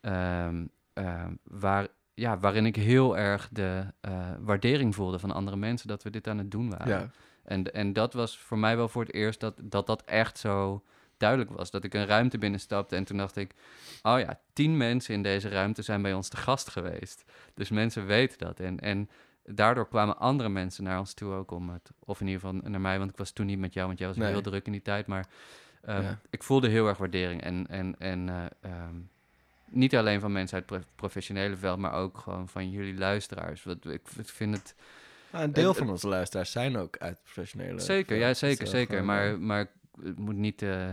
[0.00, 5.88] ehm, ehm, waar, ja, waarin ik heel erg de eh, waardering voelde van andere mensen
[5.88, 6.88] dat we dit aan het doen waren.
[6.88, 7.10] ja,
[7.42, 10.82] En, en dat was voor mij wel voor het eerst dat dat, dat echt zo
[11.26, 11.70] duidelijk was.
[11.70, 13.50] Dat ik een ruimte binnenstapte en toen dacht ik...
[14.02, 17.24] oh ja, tien mensen in deze ruimte zijn bij ons te gast geweest.
[17.54, 18.60] Dus mensen weten dat.
[18.60, 19.08] En, en
[19.44, 21.90] daardoor kwamen andere mensen naar ons toe ook om het...
[21.98, 23.86] of in ieder geval naar mij, want ik was toen niet met jou...
[23.86, 24.30] want jij was Nee.
[24.30, 25.06] heel druk in die tijd.
[25.06, 25.26] Maar
[25.82, 26.18] eh, Ja.
[26.30, 27.42] ik voelde heel erg waardering.
[27.42, 28.94] En, en, en eh, ehm,
[29.70, 31.78] niet alleen van mensen uit het pro- professionele veld...
[31.78, 33.62] maar ook gewoon van jullie luisteraars.
[33.64, 34.74] Want ik, vind het...
[35.32, 37.80] Nou, een deel het- van onze luisteraars zijn ook uit professionele...
[37.80, 38.20] Zeker, veld.
[38.20, 38.90] ja, zeker, zeker.
[38.98, 39.66] gewoon, Maar, maar
[40.02, 40.88] het moet niet eh,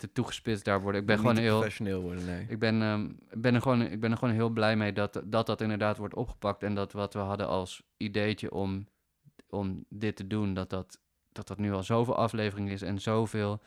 [0.00, 1.00] te toegespitst daar worden.
[1.00, 1.56] Ik ben gewoon heel...
[1.58, 2.46] professioneel worden, nee.
[2.48, 5.46] Ik ben, ik, ben er gewoon, ik ben er gewoon heel blij mee dat, dat
[5.46, 6.62] dat inderdaad wordt opgepakt.
[6.62, 8.86] En dat wat we hadden als ideetje om,
[9.50, 10.98] om dit te doen, dat dat,
[11.32, 13.60] dat dat nu al zoveel afleveringen is en zoveel,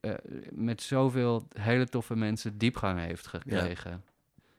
[0.00, 0.14] eh,
[0.50, 4.04] met zoveel hele toffe mensen diepgang heeft gekregen.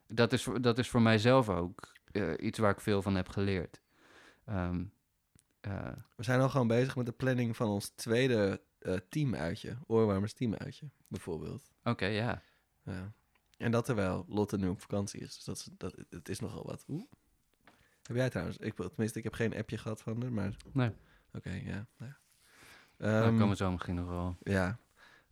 [0.07, 3.29] Dat, is, voor- dat is voor mijzelf ook eh, iets waar ik veel van heb
[3.29, 3.81] geleerd.
[4.45, 4.83] Ehm,
[5.61, 9.77] eh, We zijn al gewoon bezig met de planning van ons tweede eh, teamuitje.
[9.87, 11.71] Oorwarmers teamuitje, bijvoorbeeld.
[11.83, 12.41] Oké, ja.
[12.83, 13.11] Ja.
[13.57, 15.35] En dat terwijl Lotte nu op vakantie is.
[15.35, 16.83] Dus dat, is- dat, het is nogal wat.
[16.87, 17.03] Oeh.
[18.03, 18.57] Heb jij trouwens...
[18.57, 20.55] Ik, tenminste, ik heb geen appje gehad van haar, maar...
[20.71, 20.91] Nee.
[21.33, 21.87] Oké, ja.
[21.97, 22.17] nou ja.
[22.97, 24.35] Daar komen we zo misschien nog wel.
[24.43, 24.79] Ja.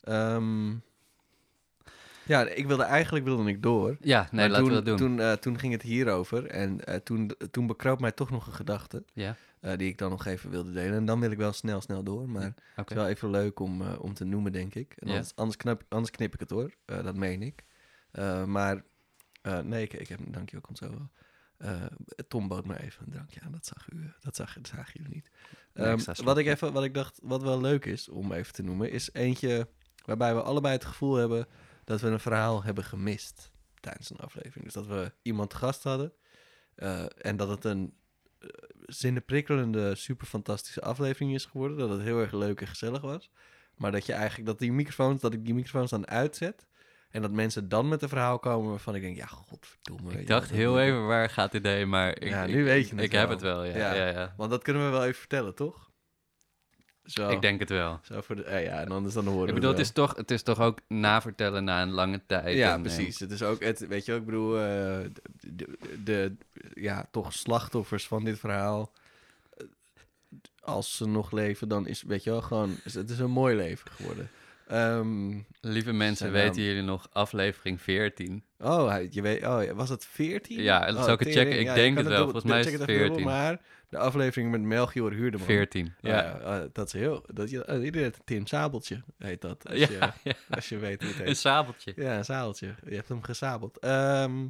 [0.01, 0.76] Ehm,
[2.26, 3.98] ja, ik wilde eigenlijk wilde ik door.
[4.02, 4.98] Ja, nee, laten toen, we dat doen.
[4.98, 6.46] Toen, eh, toen ging het hierover.
[6.46, 9.04] En eh, toen, toen bekroop mij toch nog een gedachte.
[9.14, 10.94] ja, eh, die ik dan nog even wilde delen.
[10.94, 12.30] En dan wil ik wel snel, snel door.
[12.30, 14.94] Maar het is wel even leuk om, om te noemen, denk ik.
[14.98, 15.14] En Ja.
[15.14, 16.74] anders, anders, knap, anders knip ik het hoor.
[16.86, 17.64] Dat meen ik.
[18.46, 18.84] Maar
[19.64, 21.10] nee, ik, ik heb een drankje ook komt zo wel.
[22.28, 23.52] Tom bood me even een drankje aan.
[23.52, 25.30] Dat zag u, dat zag, dat zagen jullie niet.
[25.74, 28.92] Ehm, wat ik even, wat ik dacht, wat wel leuk is om even te noemen,
[28.92, 29.68] is eentje
[30.06, 31.48] waarbij we allebei het gevoel hebben
[31.84, 34.64] dat we een verhaal hebben gemist tijdens een aflevering.
[34.64, 36.14] Dus dat we iemand te gast hadden
[36.76, 37.94] eh, en dat het een
[38.40, 38.50] uh,
[38.86, 41.78] zinnenprikkelende, super fantastische aflevering is geworden.
[41.78, 43.30] Dat het heel erg leuk en gezellig was.
[43.76, 46.68] Maar dat je eigenlijk, dat die microfoons, dat ik die microfoons dan uitzet.
[47.10, 50.12] En dat mensen dan met een verhaal komen waarvan ik denk, ja, godverdomme.
[50.20, 52.92] Ik dacht heel even waar gaat dit heen, maar ik, Ja, ik- nu weet je
[52.92, 53.64] ik, het ik heb het wel.
[53.64, 53.94] Ja.
[53.94, 54.08] ja.
[54.10, 55.92] ja, Want dat kunnen we wel even vertellen, toch?
[57.06, 57.99] Zo, Ik denk het wel.
[58.04, 60.32] zo voor de, eh, ja, en anders dan horen Ik bedoel, het is, toch, het
[60.32, 62.58] is toch ook navertellen na een lange tijd.
[62.58, 63.20] Ja, en, eh, precies.
[63.20, 66.36] Het is ook, het, weet je wel, ik bedoel, eh, de, de, de-
[66.74, 68.91] ja, toch slachtoffers van dit verhaal.
[70.62, 73.91] Als ze nog leven, dan is, weet je wel, gewoon, het is een mooi leven
[73.91, 74.30] geworden.
[74.68, 76.66] Ehm, Lieve mensen, weten naam.
[76.66, 78.43] jullie nog aflevering 14?
[78.60, 80.62] oh, je weet, oh, was het 14?
[80.62, 81.60] Ja, dat oh, zou ik het checken.
[81.60, 82.24] Ik denk het wel.
[82.24, 83.26] Volgens mij is het even dubbel, 14.
[83.26, 83.60] Maar
[83.94, 85.46] de aflevering met Melchior Huurdeman.
[85.48, 85.86] 14.
[85.86, 86.39] Oh, Ja.
[86.44, 87.26] oh, dat is heel...
[87.34, 89.70] Dat, je, oh, iedereen heeft een Tim Sabeltje, heet dat.
[89.70, 90.34] Als, Ja, je, ja.
[90.50, 91.38] als je weet hoe het Een heet.
[91.38, 91.94] sabeltje.
[91.96, 92.76] Ja, een sabeltje.
[92.86, 93.80] Je hebt hem gesabeld.
[93.80, 94.46] Ehm,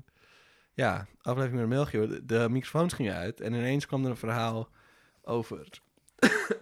[0.74, 2.08] ja, aflevering met Melchior.
[2.08, 4.70] De, de microfoons gingen uit en ineens kwam er een verhaal
[5.24, 5.68] over...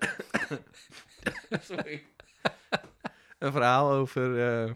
[1.61, 2.03] Sorry.
[3.39, 4.71] een verhaal over eh,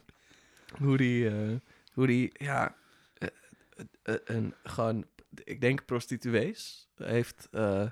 [0.77, 1.55] hoe die, eh,
[1.93, 2.75] hoe die, ja,
[3.17, 3.27] eh,
[4.03, 5.05] eh, een, gewoon,
[5.43, 7.85] ik denk prostituees heeft eh,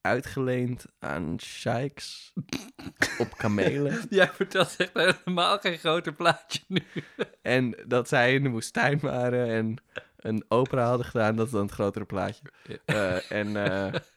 [0.00, 2.32] uitgeleend aan sheiks
[3.18, 4.06] op kamelen.
[4.10, 6.82] Jij vertelt echt helemaal geen groter plaatje nu.
[7.42, 9.76] En dat zij in de woestijn waren en
[10.16, 12.42] een opera hadden gedaan, dat is dan het grotere plaatje.
[12.84, 14.00] Eh, en, eh,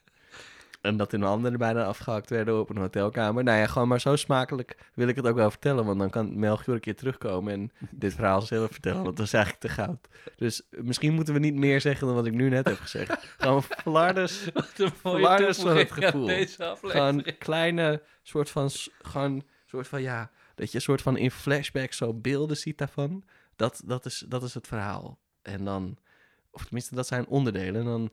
[0.81, 3.43] en dat hun handen er bijna afgehakt werden op een hotelkamer.
[3.43, 6.39] Nou ja, gewoon maar zo smakelijk wil ik het ook wel vertellen, want dan kan
[6.39, 10.07] Melchior een keer terugkomen en dit verhaal zelf vertellen, want dat is eigenlijk te goud.
[10.35, 13.35] Dus misschien moeten we niet meer zeggen dan wat ik nu net heb gezegd.
[13.37, 14.49] Gewoon flarders,
[15.01, 16.29] Verwaarders van het gevoel.
[16.81, 18.69] gewoon kleine soort van,
[19.01, 23.23] gewoon soort van, ja, dat je een soort van in flashback zo beelden ziet daarvan.
[23.55, 25.19] Dat, dat, is, dat is het verhaal.
[25.41, 25.97] En dan,
[26.51, 27.81] of tenminste, dat zijn onderdelen.
[27.81, 28.11] En dan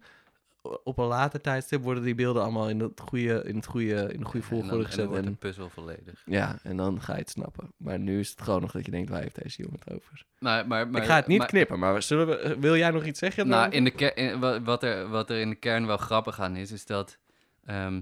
[0.84, 4.18] op een later tijdstip worden die beelden allemaal in het goede, in het goede, in
[4.18, 5.06] de goede volgorde en dan gezet.
[5.06, 6.22] wordt En, de puzzel volledig.
[6.26, 7.72] ja, en dan ga je het snappen.
[7.76, 10.24] Maar nu is het gewoon nog dat je denkt, waar heeft deze jongen het over?
[10.38, 13.04] Maar, maar, maar, ik ga het niet maar- knippen, maar zullen we, wil jij nog
[13.04, 13.48] iets zeggen?
[13.48, 16.86] Nou, in de wat, er, wat er in de kern wel grappig aan is, is
[16.86, 17.18] dat
[17.64, 18.00] ehm,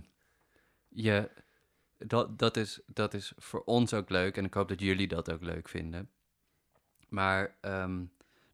[0.88, 1.30] je.
[1.98, 5.32] Dat, dat, is, dat is voor ons ook leuk en ik hoop dat jullie dat
[5.32, 6.10] ook leuk vinden.
[7.08, 8.02] Maar ehm,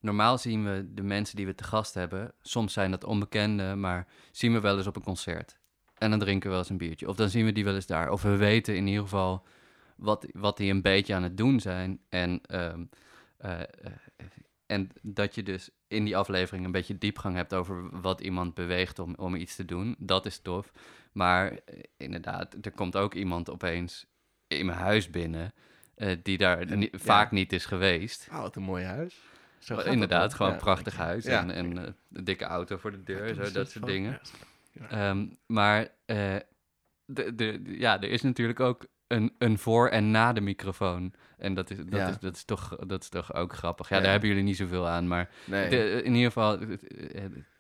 [0.01, 4.07] normaal zien we de mensen die we te gast hebben, soms zijn dat onbekenden, maar
[4.31, 5.59] zien we wel eens op een concert.
[6.01, 7.09] En dan drinken we wel eens een biertje.
[7.09, 8.11] Of dan zien we die wel eens daar.
[8.11, 9.47] Of we weten in ieder geval
[9.97, 12.01] wat, wat die een beetje aan het doen zijn.
[12.09, 12.85] En ehm,
[13.37, 13.67] eh, eh,
[14.67, 18.99] en dat je dus in die aflevering een beetje diepgang hebt over wat iemand beweegt
[18.99, 19.97] om, om iets te doen.
[19.99, 20.73] Dat is tof.
[21.13, 24.07] Maar eh, inderdaad, er komt ook iemand opeens
[24.47, 25.53] in mijn huis binnen.
[26.23, 28.29] die daar vaak niet is geweest.
[28.31, 29.21] Oh, wat een mooi huis.
[29.61, 31.25] Zo Maar gaat inderdaad, gewoon een prachtig huis.
[31.25, 34.21] En en eh, een dikke auto voor de deur, zo, dat soort dingen.
[34.89, 36.37] Ehm, maar eh,
[37.05, 41.13] de, de, ja, er is natuurlijk ook een, een voor en na de microfoon.
[41.39, 42.09] En dat is, dat Ja.
[42.09, 43.89] is, dat is, toch, dat is toch ook grappig.
[43.89, 44.03] Ja, Ja.
[44.03, 45.09] daar hebben jullie niet zoveel aan.
[45.09, 45.69] Maar Nee.
[45.71, 46.59] de, in ieder geval,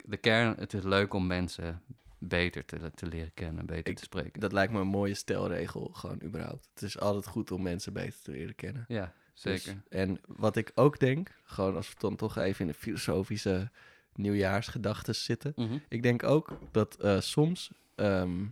[0.05, 1.83] de kern, het is leuk om mensen
[2.19, 4.41] beter te, te leren kennen, beter Ik- te spreken.
[4.41, 6.69] Dat lijkt me een mooie stelregel, gewoon überhaupt.
[6.75, 8.85] Het is altijd goed om mensen beter te leren kennen.
[8.89, 9.13] ja,
[9.43, 9.83] Dus- zeker.
[9.89, 13.71] en wat ik ook denk, gewoon als we dan toch even in de filosofische
[14.15, 15.53] nieuwjaarsgedachten zitten.
[15.57, 15.79] Mhm.
[15.89, 18.47] Ik denk ook dat eh, soms ehm,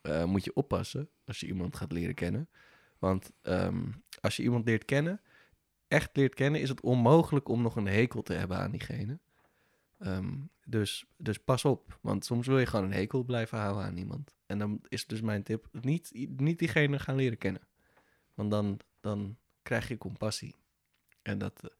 [0.00, 2.48] eh, moet je oppassen als je iemand gaat leren kennen.
[2.98, 3.84] Want ehm,
[4.20, 5.20] als je iemand leert kennen,
[5.88, 9.18] echt leert kennen, is het onmogelijk om nog een hekel te hebben aan diegene.
[9.98, 10.34] Ehm,
[10.64, 14.36] dus, dus pas op, want soms wil je gewoon een hekel blijven houden aan iemand.
[14.46, 17.62] En dan is dus mijn tip, niet, niet diegene gaan leren kennen.
[18.34, 19.36] Want dan, dan
[19.66, 20.54] krijg je compassie.
[21.22, 21.70] En dat, eh,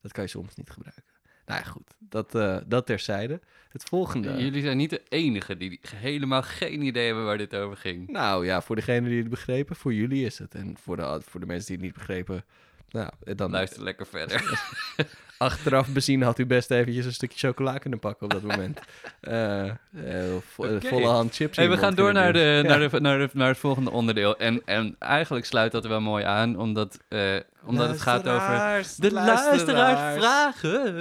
[0.00, 1.04] dat kan je soms niet gebruiken.
[1.46, 3.40] Nou ja, goed, dat, eh, dat terzijde.
[3.68, 4.42] Het volgende.
[4.42, 8.08] Jullie zijn niet de enige die helemaal geen idee hebben waar dit over ging.
[8.08, 10.54] Nou ja, voor degene die het begrepen, voor jullie is het.
[10.54, 12.44] En voor de, voor de mensen die het niet begrepen,
[12.90, 14.42] nou, dan Luister lekker verder.
[15.38, 18.80] achteraf bezien had u best eventjes een stukje chocola kunnen pakken op dat moment.
[19.20, 19.74] Eh, eh,
[20.52, 21.56] vo- eh, volle hand chips.
[21.56, 22.88] Hey, we gaan door naar, de, naar, Ja.
[22.88, 24.36] de, naar, de, naar het volgende onderdeel.
[24.36, 28.48] En, en eigenlijk sluit dat er wel mooi aan, omdat, eh, omdat het gaat over
[28.48, 30.20] Luisteraars, de luisteraars vragen.
[30.20, 30.94] vragen.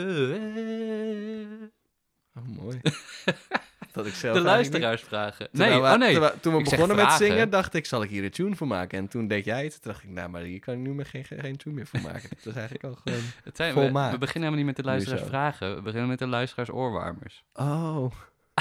[2.35, 2.79] Oh, mooi.
[3.97, 5.47] dat ik zelf De niet- luisteraars vragen.
[5.51, 6.11] Nee, we- oh nee.
[6.11, 8.67] terwijl- toen we Ik begonnen met zingen, dacht ik, zal ik hier een tune voor
[8.67, 8.97] maken?
[8.97, 11.05] En toen deed jij iets, toen dacht ik, nou, maar hier kan ik nu maar
[11.05, 12.29] geen, geen tune meer voor maken.
[12.29, 13.19] Dat is eigenlijk al gewoon...
[13.43, 14.11] Het zijn, we, volmaakt.
[14.11, 15.75] we beginnen helemaal niet met de luisteraars vragen.
[15.75, 17.43] We beginnen met de luisteraars oorwarmers.
[17.53, 18.11] Oh.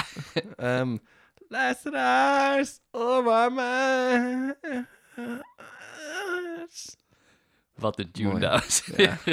[0.57, 0.97] Ehm
[1.49, 4.55] luisteraars, oorwarmers.
[7.75, 8.89] Wat een tune, dames.
[8.97, 9.17] Ja.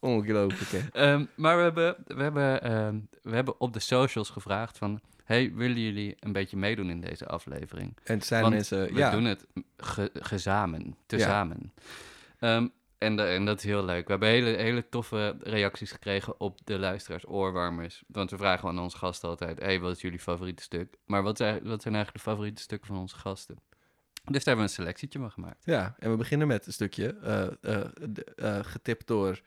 [0.00, 0.88] Ongelooflijk, hè?
[1.12, 5.00] Ehm, maar we hebben, we, hebben, ehm, we hebben op de socials gevraagd van...
[5.24, 7.96] Hey, willen jullie een beetje meedoen in deze aflevering?
[8.04, 8.86] En het zijn Want mensen...
[8.86, 9.46] We ja, doen het
[9.76, 11.72] ge, gezamen, tezamen.
[12.38, 12.68] Ehm,
[12.98, 14.04] en, da- en dat is heel leuk.
[14.04, 18.02] We hebben hele, hele toffe reacties gekregen op de luisteraars oorwarmers.
[18.06, 19.58] Want we vragen aan onze gasten altijd...
[19.58, 20.96] Hey, wat is jullie favoriete stuk?
[21.06, 23.56] Maar wat zijn, wat zijn eigenlijk de favoriete stukken van onze gasten?
[24.24, 25.64] Dus daar hebben we een selectietje van gemaakt.
[25.64, 27.84] ja, en we beginnen met een stukje eh, eh,
[28.36, 29.40] eh, getipt door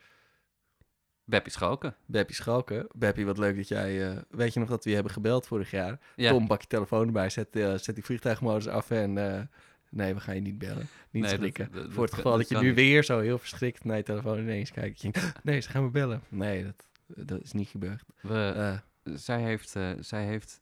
[1.32, 1.96] Beppie Schalken.
[2.06, 2.86] Beppie Schalken.
[2.94, 4.10] Beppie, wat leuk dat jij...
[4.10, 5.98] eh, weet je nog dat we je hebben gebeld vorig jaar?
[6.16, 9.18] Ja, Tom, pak je telefoon erbij, zet, eh, zet die vliegtuigmodus af en...
[9.18, 9.42] eh,
[9.90, 10.88] Nee, we gaan je niet bellen.
[11.10, 11.72] Niet Nee, schrikken.
[11.72, 12.74] dat- dat Voor het geval dat je nu niet.
[12.74, 15.00] weer zo heel verschrikt naar je telefoon ineens kijkt.
[15.02, 16.22] Je denkt, nee, ze gaan me bellen.
[16.28, 16.88] Nee, dat,
[17.26, 18.02] dat is niet gebeurd.
[18.20, 20.60] We, zij, heeft, zij heeft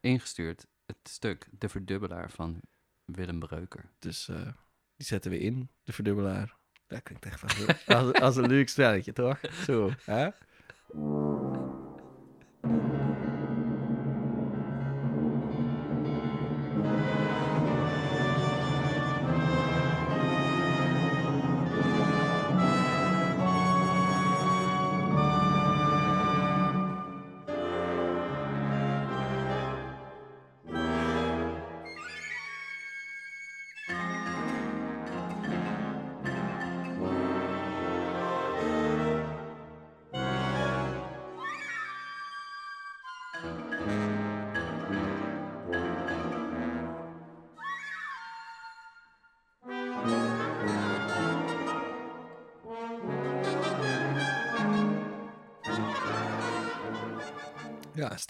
[0.00, 2.60] ingestuurd het stuk De Verdubbelaar van
[3.04, 3.84] Willem Breuker.
[3.98, 4.24] dus
[4.96, 6.56] die zetten we in, de verdubbelaar.
[6.92, 9.38] Dat klinkt echt een- als, als een leuk spelletje, toch?
[9.66, 10.28] Zo, hè?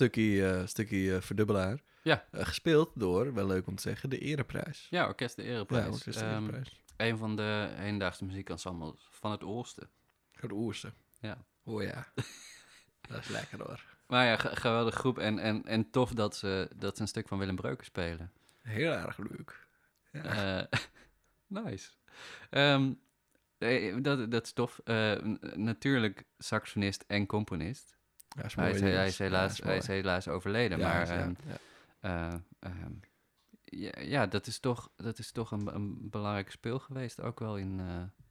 [0.06, 1.82] Stukje, eh, stukje eh, verdubbelaar.
[2.02, 2.26] Ja.
[2.30, 4.86] Eh, gespeeld door, wel leuk om te zeggen, de Ereprijs.
[4.90, 6.04] Ja, Orkest de Ereprijs.
[6.04, 6.62] Ja, is de Ehm,
[6.96, 9.88] een van de hedendaagse muziekensembles van het Oosten.
[10.40, 10.92] De Oerse.
[11.20, 11.44] Ja.
[11.64, 12.06] Oh ja.
[13.08, 13.84] dat is lekker hoor.
[14.06, 17.28] Maar ja, ge- geweldige groep en, en, en tof dat ze, dat ze een stuk
[17.28, 18.32] van Willem Breuker spelen.
[18.62, 19.66] Heel erg leuk.
[20.12, 20.68] Ja.
[21.46, 21.90] Nice.
[22.50, 22.92] Ehm,
[23.58, 24.80] eh, dat, dat is tof.
[25.54, 27.96] Natuurlijk saxofonist en componist.
[28.36, 29.18] Ja, is Hij is, hij, is.
[29.18, 30.78] helaas, Ja, is hij is helaas overleden.
[30.78, 31.34] Ja, maar ja, ehm,
[32.00, 32.92] eh, ehm,
[33.64, 37.20] ja, ja, dat is toch, dat is toch een, een belangrijke speel geweest.
[37.20, 38.22] Ook wel in, eh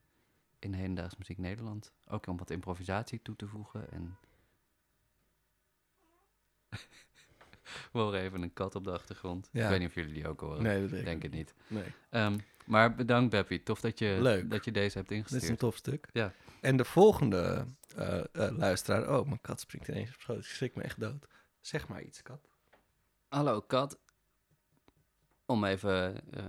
[0.61, 1.91] in hedendaags muziek Nederland.
[2.07, 3.91] Ook om wat improvisatie toe te voegen.
[3.91, 4.17] En...
[7.91, 9.49] We horen even een kat op de achtergrond.
[9.51, 10.63] Ik weet niet of jullie die ook horen.
[10.63, 11.53] Nee, dat Ik ik denk het niet.
[11.67, 11.83] Nee.
[12.09, 13.63] Ehm, maar bedankt, Beppie.
[13.63, 14.49] Tof dat je, Leuk.
[14.49, 15.59] dat je deze hebt Dit is een ingestuurd.
[15.59, 16.07] tof stuk.
[16.11, 16.33] Ja.
[16.61, 19.19] En de volgende eh, eh, luisteraar...
[19.19, 20.37] Oh, mijn kat springt ineens op schoot.
[20.37, 21.27] Ik schrik me echt dood.
[21.59, 22.49] Zeg maar iets, kat.
[23.27, 23.99] Hallo, kat.
[25.45, 26.43] Om even eh,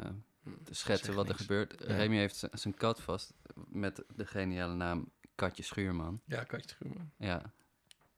[0.64, 1.74] te schetsen Zeg wat er gebeurt.
[1.78, 1.96] Ja.
[1.96, 3.32] Remy heeft zijn kat vast
[3.68, 6.20] met de geniale naam Katje Schuurman.
[6.24, 7.12] Ja, katje schuurman.
[7.16, 7.52] Ja,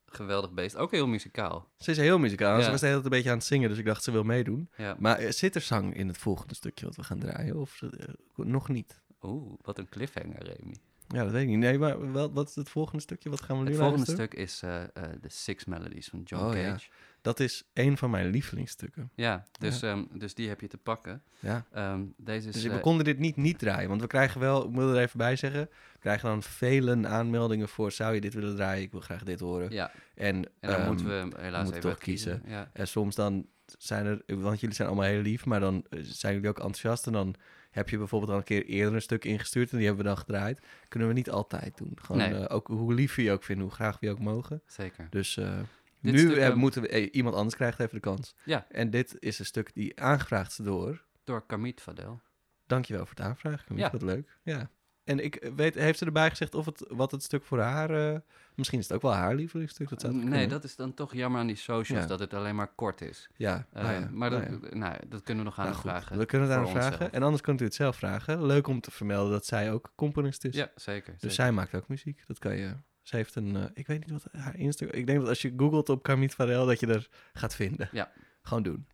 [0.06, 0.76] geweldig beest.
[0.76, 1.68] Ook heel muzikaal.
[1.76, 2.56] Ze is heel muzikaal.
[2.56, 2.64] Ja.
[2.64, 4.22] Ze was de hele tijd een beetje aan het zingen, dus ik dacht ze wil
[4.22, 4.70] meedoen.
[4.76, 4.96] Ja.
[4.98, 7.56] Maar eh, zit er zang in het volgende stukje wat we gaan draaien?
[7.56, 9.02] Of eh, nog niet?
[9.22, 10.76] Oeh, wat een cliffhanger, Remy.
[11.14, 11.58] Ja, dat weet ik niet.
[11.58, 13.30] Nee, maar wel, wat is het volgende stukje?
[13.30, 14.28] Wat gaan we nu Het volgende luisteren?
[14.30, 14.88] stuk is eh, eh,
[15.20, 16.60] The Six Melodies van John Oh, Cage.
[16.60, 16.66] ja.
[16.68, 16.78] Ja,
[17.22, 19.10] Dat is een van mijn lievelingsstukken.
[19.58, 21.22] dus, ehm, dus die heb je te pakken.
[21.38, 21.64] Ja.
[21.72, 22.54] Ehm, deze is...
[22.54, 23.88] Dus eh, we konden dit niet niet draaien.
[23.88, 25.60] Want we krijgen wel, ik moet er even bij zeggen...
[25.92, 27.92] we krijgen dan vele aanmeldingen voor...
[27.92, 28.82] zou je dit willen draaien?
[28.82, 29.70] Ik wil graag dit horen.
[29.70, 32.42] ja, En, en dan ehm, moeten we helaas moeten even toch kiezen.
[32.46, 32.70] Ja.
[32.72, 33.46] En soms dan
[33.78, 34.22] zijn er...
[34.40, 35.44] Want jullie zijn allemaal heel lief...
[35.44, 37.06] maar dan eh, zijn jullie ook enthousiast...
[37.06, 37.34] en dan
[37.74, 39.70] heb je bijvoorbeeld al een keer eerder een stuk ingestuurd...
[39.70, 40.60] en die hebben we dan gedraaid.
[40.88, 41.92] Kunnen we niet altijd doen.
[42.00, 42.34] Gewoon Nee.
[42.34, 43.64] eh, ook hoe lief we je ook vinden...
[43.64, 44.62] hoe graag we je ook mogen.
[44.66, 45.06] Zeker.
[45.10, 45.58] Dus eh,
[46.00, 47.10] nu stuk, eh, moeten we...
[47.10, 48.34] iemand anders krijgt even de kans.
[48.44, 48.66] Ja.
[48.70, 51.02] En dit is een stuk die aangevraagd is door...
[51.24, 52.20] Door Kamit Fadel.
[52.66, 53.64] Dankjewel voor het aanvragen.
[53.66, 53.86] Camille.
[53.86, 53.92] Ja.
[53.92, 54.38] Wat leuk.
[54.42, 54.70] Ja.
[55.04, 58.12] En ik weet, heeft ze erbij gezegd of het, wat het stuk voor haar...
[58.12, 58.18] eh,
[58.54, 59.88] misschien is het ook wel haar lievelingsstuk.
[59.88, 60.48] Dat zou nee, kunnen?
[60.48, 62.08] dat is dan toch jammer aan die socials, Ja.
[62.08, 63.28] dat het alleen maar kort is.
[63.36, 64.76] Ja, Eh, nou ja, maar nou dat, ja.
[64.78, 66.18] nou, dat kunnen we nog aan Nou vragen.
[66.18, 66.90] we kunnen het aan vragen.
[66.90, 67.10] onszelf.
[67.12, 68.46] En anders kunt u het zelf vragen.
[68.46, 70.54] Leuk om te vermelden dat zij ook componist is.
[70.54, 71.12] Ja, zeker.
[71.12, 71.36] dus zeker.
[71.36, 72.26] zij maakt ook muziek.
[72.26, 72.74] Dat kan je...
[73.02, 73.56] Ze heeft een...
[73.56, 74.98] eh, ik weet niet wat haar Instagram...
[74.98, 76.66] Ik denk dat als je googelt op Camille Varel...
[76.66, 77.88] dat je er gaat vinden.
[77.92, 78.12] Ja.
[78.42, 78.86] Gewoon doen.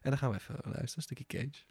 [0.00, 0.92] En dan gaan we even luisteren.
[0.96, 1.64] Een stukje Cage.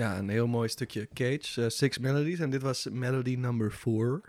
[0.00, 1.62] Ja, een heel mooi stukje Cage.
[1.62, 2.38] eh, Six Melodies.
[2.38, 4.22] En dit was melody number four.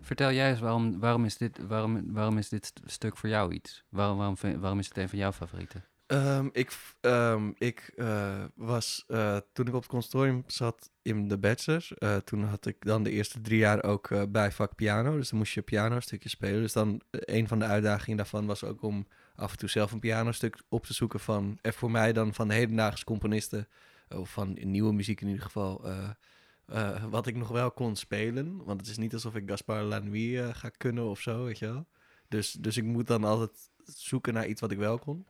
[0.00, 3.52] Vertel jij eens, waarom, waarom, is dit, waarom, waarom is dit st- stuk voor jou
[3.52, 3.84] iets?
[3.88, 5.84] Waarom, waarom, waarom is het een van jouw favorieten?
[6.06, 11.38] Ehm, ik ehm, ik eh, was, eh, toen ik op het conservatorium zat in de
[11.38, 11.88] bachelor,
[12.24, 15.16] toen had ik dan de eerste drie jaar ook eh, bijvak piano.
[15.16, 16.60] Dus dan moest je piano stukjes spelen.
[16.60, 20.00] Dus dan een van de uitdagingen daarvan was ook om af en toe zelf een
[20.00, 23.68] pianostuk op te zoeken van, en voor mij dan van de hedendaagse componisten,
[24.18, 26.10] of van nieuwe muziek in ieder geval, eh,
[26.66, 28.64] eh, wat ik nog wel kon spelen.
[28.64, 31.66] Want het is niet alsof ik Gaspar Lanois eh, ga kunnen of zo, weet je
[31.66, 31.86] wel.
[32.28, 35.26] Dus, dus ik moet dan altijd zoeken naar iets wat ik wel kon.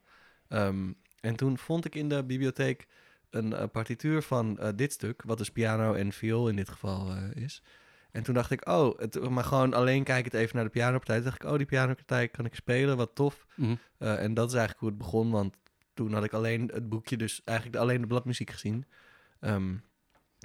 [0.48, 2.86] Ehm, en toen vond ik in de bibliotheek
[3.30, 7.62] een partituur van dit stuk, wat dus piano en viool in dit geval is.
[8.10, 11.16] En toen dacht ik, oh, het, maar gewoon alleen kijkend even naar de pianopartij.
[11.16, 13.46] Toen dacht ik, oh, die pianopartij kan ik spelen, wat tof.
[13.54, 13.74] Mhm.
[13.98, 15.56] En dat is eigenlijk hoe het begon, want
[15.94, 18.84] toen had ik alleen het boekje, dus eigenlijk alleen de bladmuziek gezien.
[19.40, 19.74] Ehm,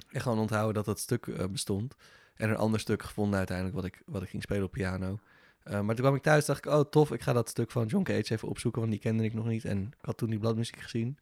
[0.08, 1.94] en gewoon onthouden dat dat stuk eh, bestond.
[2.34, 5.18] En een ander stuk gevonden uiteindelijk wat ik, wat ik ging spelen op piano.
[5.62, 7.86] Eh, maar toen kwam ik thuis dacht ik, oh tof, ik ga dat stuk van
[7.86, 9.64] John Cage even opzoeken, want die kende ik nog niet.
[9.64, 11.18] En ik had toen die bladmuziek gezien.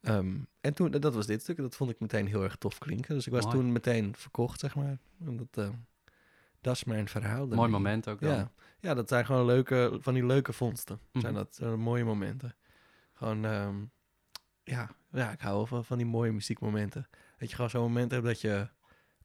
[0.00, 2.78] Ehm, en toen, dat was dit stuk, en dat vond ik meteen heel erg tof
[2.78, 3.14] klinken.
[3.14, 3.56] Dus ik was Mooi.
[3.56, 4.98] toen meteen verkocht, zeg maar.
[5.24, 5.72] En dat,
[6.60, 7.46] dat is mijn verhaal.
[7.46, 8.34] Mooi moment ook dan.
[8.34, 8.50] Ja.
[8.80, 11.00] ja, dat zijn gewoon leuke, van die leuke vondsten.
[11.12, 11.20] Mhm.
[11.20, 12.54] Zijn dat eh, mooie momenten.
[13.18, 13.76] Gewoon, ehm,
[14.62, 17.06] ja, ja, ik hou wel van, van die mooie muziekmomenten.
[17.38, 18.68] Dat je gewoon zo'n moment hebt dat je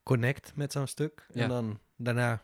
[0.03, 1.25] connect met zo'n stuk.
[1.33, 1.41] Ja.
[1.43, 2.43] En dan daarna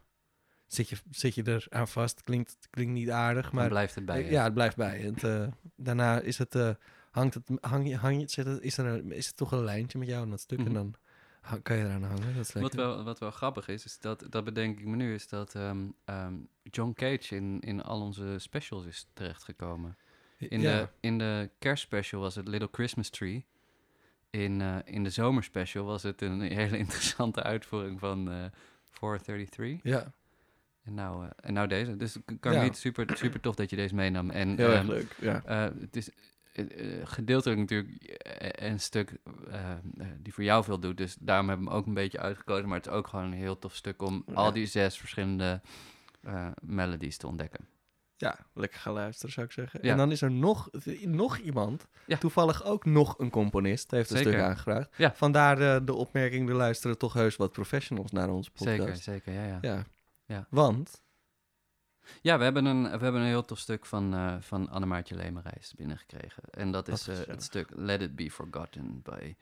[0.67, 2.23] zit je, zit je er aan vast.
[2.23, 4.31] Klinkt, klinkt niet aardig, Maar blijft het bij je.
[4.31, 4.99] ja, het blijft bij.
[4.99, 6.69] Het, eh, daarna is het, eh,
[7.11, 9.63] hangt het, hang je, hang je, zit het, is, er een, is het toch een
[9.63, 10.57] lijntje met jou en dat stuk.
[10.59, 10.67] Mhm.
[10.67, 10.93] En dan
[11.41, 12.35] ha- kan je eraan hangen.
[12.35, 15.13] Dat is Wat wel, wat wel grappig is, is dat, dat bedenk ik me nu,
[15.13, 16.33] is dat ehm, ehm,
[16.63, 19.97] John Cage in, in al onze specials is terechtgekomen.
[20.39, 20.77] In, ja.
[20.79, 23.45] de, in de kerstspecial was het Little Christmas Tree.
[24.29, 28.43] In, eh, in de zomerspecial was het een hele interessante uitvoering van eh
[28.89, 29.79] 433.
[29.91, 30.11] ja,
[30.83, 31.95] En nou, eh, en nou deze.
[31.97, 32.63] Dus kan Ja.
[32.63, 34.29] niet super, super tof dat je deze meenam.
[34.29, 35.15] En, heel erg ehm, leuk.
[35.21, 35.41] Ja.
[35.79, 36.09] het is
[37.03, 38.17] gedeeltelijk natuurlijk
[38.61, 39.13] een stuk
[40.17, 40.97] die voor jou veel doet.
[40.97, 42.67] Dus daarom heb ik hem ook een beetje uitgekozen.
[42.67, 44.33] Maar het is ook gewoon een heel tof stuk om Ja.
[44.33, 45.61] al die zes verschillende
[46.61, 47.67] melodies te ontdekken.
[48.19, 49.79] Ja, lekker gaan luisteren zou ik zeggen.
[49.83, 49.91] Ja.
[49.91, 50.69] En dan is er nog,
[51.01, 52.17] nog iemand, Ja.
[52.17, 54.31] toevallig ook nog een componist, heeft een Zeker.
[54.31, 54.89] stuk aangevraagd.
[54.97, 55.13] Ja.
[55.15, 58.77] Vandaar eh, de opmerking, er luisteren toch heus wat professionals naar onze podcast.
[58.77, 59.57] Zeker, zeker, ja, ja.
[59.61, 59.85] Ja.
[60.25, 60.47] Ja.
[60.49, 61.01] Want,
[62.21, 65.73] Ja, we hebben een, we hebben een heel tof stuk van, eh van Annemaartje Lemerijs
[65.75, 66.43] binnengekregen.
[66.51, 69.35] En dat is eh, het stuk Let It Be Forgotten by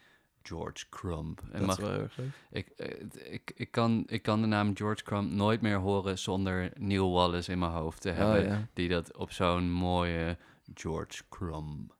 [0.48, 1.42] George Crumb.
[1.52, 2.18] En dat mag, is wel erg
[2.50, 6.72] ik, eh, ik, ik, kan, ik kan de naam George Crumb nooit meer horen zonder
[6.76, 8.42] Neil Wallace in mijn hoofd te hebben.
[8.42, 8.68] Oh, ja.
[8.74, 10.38] Die dat op zo'n mooie
[10.74, 11.96] George Crumb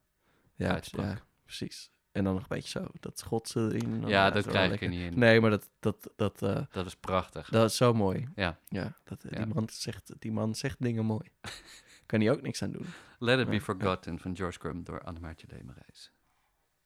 [0.54, 1.04] Ja, uitsprak.
[1.04, 1.90] ja, precies.
[2.12, 4.00] En dan nog een beetje zo, dat schotse erin.
[4.00, 5.18] dan Ja, dat krijg ik er niet in.
[5.18, 7.48] Nee, maar dat, dat, dat, eh, Dat is prachtig.
[7.48, 8.28] dat is zo mooi.
[8.34, 8.58] Ja.
[8.68, 9.44] Ja, dat, Ja.
[9.44, 11.30] Die, man zegt, die man zegt dingen mooi.
[12.06, 12.86] kan hij ook niks aan doen.
[13.18, 16.12] Let It Be Ja, Forgotten van George Crumb door Annemaartje Lemerijs.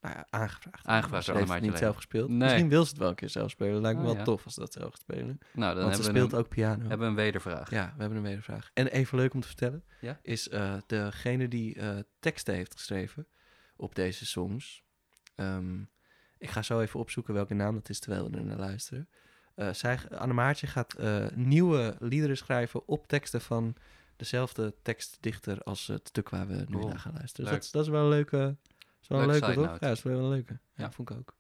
[0.03, 0.86] Nou ja, aangevraagd.
[0.86, 2.28] Aangevraagd door niet zelf gespeeld.
[2.28, 2.38] Nee.
[2.38, 3.80] Misschien wil ze het wel een keer zelf spelen.
[3.80, 4.24] Lijkt me Oh, wel ja.
[4.24, 5.38] tof als ze dat zelf gaat spelen.
[5.53, 6.80] Nou, dan Want ze hebben we, speelt een, ook piano.
[6.80, 7.70] hebben we een wedervraag.
[7.70, 8.70] Ja, we hebben een wedervraag.
[8.74, 10.18] En even leuk om te vertellen, Ja?
[10.22, 13.26] is eh, degene die eh, teksten heeft geschreven
[13.76, 14.82] op deze songs.
[15.34, 15.80] Ehm,
[16.38, 19.09] ik ga zo even opzoeken welke naam dat is terwijl we er naar luisteren.
[19.55, 23.74] Eh zij, Annemaartje gaat eh, nieuwe liederen schrijven op teksten van
[24.16, 26.88] dezelfde tekstdichter als het stuk waar we nu Cool.
[26.88, 27.44] naar gaan luisteren.
[27.44, 28.57] Dus dat, is- dat is wel een leuke,
[29.03, 29.64] is wel een Leuke toch?
[29.66, 29.84] note.
[29.86, 30.53] Ja, is wel een leuke.
[30.53, 30.90] Ja, Ja.
[30.90, 31.36] vond ik ook.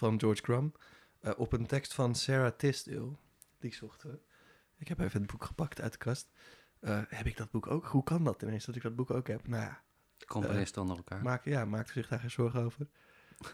[0.00, 0.78] Van George Crumb.
[1.20, 3.12] eh, op een tekst van Sarah Tisdale.
[3.58, 4.18] Die zochten we.
[4.78, 6.30] Ik heb even het boek gepakt uit de kast.
[6.80, 7.84] Eh, heb ik dat boek ook?
[7.86, 9.48] Hoe kan dat ineens dat ik dat boek ook heb?
[9.48, 9.80] Nou ja,
[10.26, 11.22] Componisten onder elkaar.
[11.22, 12.86] maak, ja, maak er zich daar geen zorgen over.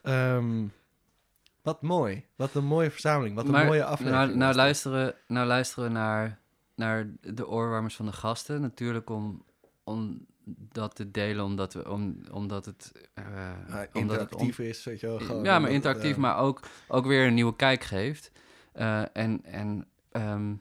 [0.03, 0.67] Ehm,
[1.63, 2.27] wat mooi.
[2.37, 3.35] Wat een mooie verzameling.
[3.35, 4.27] Wat een Maar mooie aflevering.
[4.27, 6.41] Nou, nou, luisteren, nou luisteren we naar,
[6.75, 8.61] naar de oorwarmers van de gasten.
[8.61, 9.45] Natuurlijk om,
[9.85, 12.93] om dat te delen, omdat, we, om, omdat het...
[13.15, 13.25] eh,
[13.93, 15.19] omdat het interactief is, weet je wel.
[15.19, 18.31] gewoon ja, maar het, interactief, eh, maar ook, ook weer een nieuwe kijk geeft.
[18.73, 20.55] Eh, en en ehm,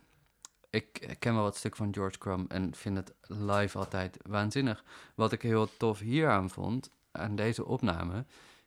[0.70, 4.84] ik ken wel wat stuk van George Crumb en vind het live altijd waanzinnig.
[5.16, 8.26] Wat ik heel tof hieraan vond, aan deze opname,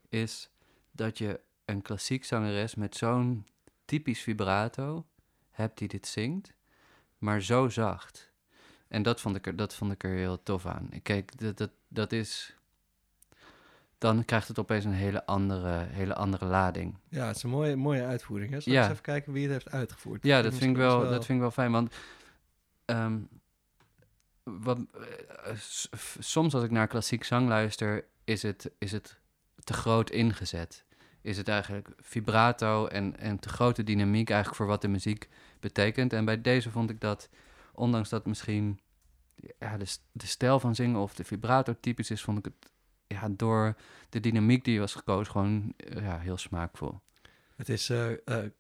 [0.09, 0.51] is
[0.91, 3.47] dat je een klassiek zangeres met zo'n
[3.85, 5.07] typisch vibrato
[5.51, 6.53] hebt die dit zingt.
[7.19, 8.28] maar zo zacht.
[8.89, 10.91] En dat vond ik er, dat vond ik er heel tof aan.
[11.03, 12.57] Kijk, dat, dat, dat is...
[13.99, 16.97] Dan krijgt het opeens een hele andere, hele andere lading.
[17.09, 18.53] Ja, het is een mooie, mooie uitvoering.
[18.53, 18.61] Hè?
[18.61, 18.81] Zal Ja.
[18.83, 20.23] eens even kijken wie het heeft uitgevoerd?
[20.25, 21.95] Ja, Dat vind, ik wel, dat vind ik wel fijn, want
[22.85, 23.19] ehm,
[24.43, 24.79] wat,
[25.45, 25.53] eh,
[26.19, 29.19] soms als ik naar klassiek zang luister, is het, is het
[29.65, 30.85] te groot ingezet.
[31.21, 35.29] Is het eigenlijk vibrato en, en te grote dynamiek eigenlijk voor wat de muziek
[35.61, 36.13] betekent.
[36.13, 37.29] En bij deze vond ik dat,
[37.79, 38.81] ondanks dat misschien
[39.59, 42.73] ja, de, de stijl van zingen of de vibrato typisch is, vond ik het
[43.07, 43.77] ja, door
[44.09, 47.01] de dynamiek die was gekozen gewoon eh, ja, heel smaakvol.
[47.57, 48.51] Het is eh, eh,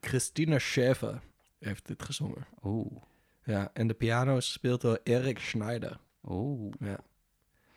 [0.00, 1.20] Christina Schäfer
[1.58, 2.46] heeft dit gezongen.
[2.62, 3.02] Oeh,
[3.42, 5.98] Ja, en de piano is gespeeld door Erik Schneider.
[6.28, 6.74] oeh.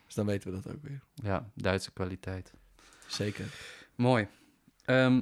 [0.05, 1.01] Dus dan weten we dat ook weer.
[1.13, 2.53] Ja, Duitse kwaliteit.
[3.07, 3.45] Zeker.
[3.95, 4.27] Mooi.
[4.85, 5.21] Ehm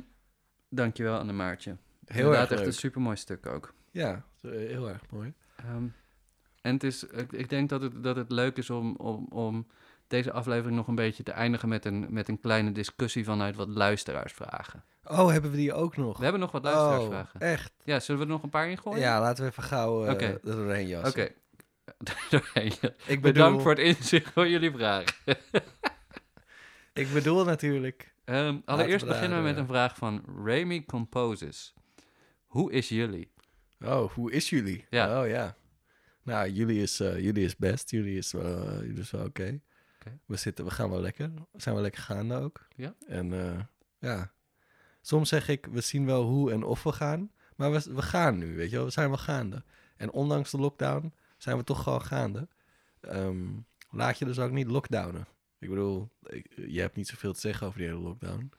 [0.70, 1.78] dankjewel, Anne Maartje.
[2.06, 2.68] Heel Inderdaad, erg echt leuk.
[2.68, 3.74] een supermooi stuk ook.
[3.92, 5.34] Ja, heel erg mooi.
[5.68, 5.88] Ehm,
[6.62, 9.68] en het is, ik, ik denk dat het, dat het leuk is om, om, om
[10.08, 13.68] deze aflevering nog een beetje te eindigen met een, met een kleine discussie vanuit wat
[13.68, 14.84] luisteraarsvragen.
[15.04, 16.18] Oh, hebben we die ook nog?
[16.18, 17.40] We hebben nog wat oh, luisteraarsvragen.
[17.40, 17.74] echt?
[17.84, 19.00] Ja, zullen we er nog een paar ingooien?
[19.00, 20.26] Ja, laten we even gauw eh Oké.
[20.26, 21.22] er doorheen jassen.
[21.22, 21.34] Oké.
[22.30, 22.90] Doorheen, ja.
[23.06, 25.16] Ik Bedankt bedoel, voor het inzicht van jullie vragen.
[26.94, 28.14] ik bedoel natuurlijk...
[28.24, 31.74] Ehm, allereerst we beginnen we met eh, een vraag van Remy Composes.
[32.46, 33.32] Hoe is jullie?
[33.82, 34.86] Oh, hoe is jullie?
[34.90, 35.22] Ja.
[35.22, 35.56] Oh ja.
[36.24, 37.90] Nou, jullie is, eh, jullie is best.
[37.92, 39.60] Jullie is wel, eh, jullie is wel oké.
[40.26, 41.32] We, zitten, we gaan wel lekker.
[41.52, 42.68] We zijn wel lekker gaande ook.
[42.76, 42.96] Ja?
[43.08, 43.60] En eh,
[44.00, 44.32] ja,
[45.02, 47.32] soms zeg ik, we zien wel hoe en of we gaan.
[47.56, 48.86] Maar we, we gaan nu, weet je wel.
[48.86, 49.64] We zijn wel gaande.
[49.98, 52.48] En ondanks de lockdown zijn we toch gewoon gaande.
[53.02, 53.48] Ehm,
[53.90, 55.28] laat je dus ook niet lockdownen.
[55.60, 58.52] Ik bedoel, ik- je hebt niet zoveel te zeggen over die hele lockdown.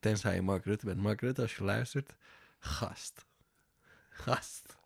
[0.00, 1.00] Tenzij je Mark Rutte bent.
[1.00, 2.16] Mark Rutte, als je luistert,
[2.58, 3.24] gast.
[4.14, 4.76] Gast.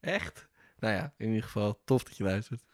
[0.00, 0.48] Echt?
[0.78, 2.64] Nou ja, in ieder geval, tof dat je luistert.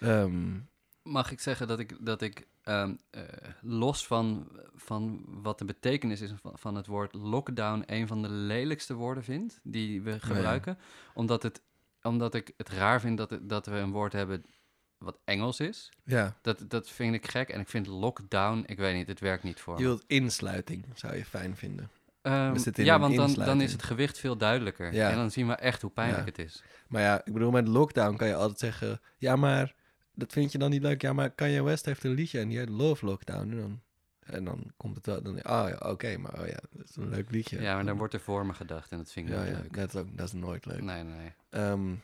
[0.00, 0.58] Ehm,
[1.02, 3.22] Mag ik zeggen dat ik, dat ik ehm, eh,
[3.60, 8.28] los van, van wat de betekenis is van, van het woord lockdown een van de
[8.28, 10.78] lelijkste woorden vind die we gebruiken.
[11.14, 11.60] Omdat, het,
[12.02, 14.44] omdat ik het raar vind dat, het, dat we een woord hebben
[14.98, 15.90] wat Engels is.
[16.04, 17.48] ja, Dat, dat vind ik gek.
[17.48, 21.16] En ik vind lockdown, ik weet niet, het werkt niet voor je wilt insluiting, zou
[21.16, 21.90] je fijn vinden.
[22.24, 24.92] Ehm, ja, want dan, dan is het gewicht veel duidelijker.
[24.92, 25.10] Ja.
[25.10, 26.24] En dan zien we echt hoe pijnlijk Ja.
[26.24, 26.62] het is.
[26.88, 29.00] Maar ja, ik bedoel, met lockdown kan je altijd zeggen...
[29.18, 29.74] Ja, maar
[30.14, 31.02] dat vind je dan niet leuk.
[31.02, 33.50] Ja, maar Kanye West heeft een liedje en die heet Love Lockdown.
[33.50, 33.80] En dan,
[34.20, 35.22] en dan komt het wel...
[35.22, 37.60] Dan, oh ja, oké, maar oh ja, dat is een leuk liedje.
[37.60, 39.58] Ja, maar dan wordt er voor me gedacht en dat vind ik Ja, niet ja,
[39.60, 39.74] leuk.
[39.76, 40.82] dat is, ook, dat is nooit leuk.
[40.82, 41.34] Nee, nee.
[41.50, 41.94] Ehm,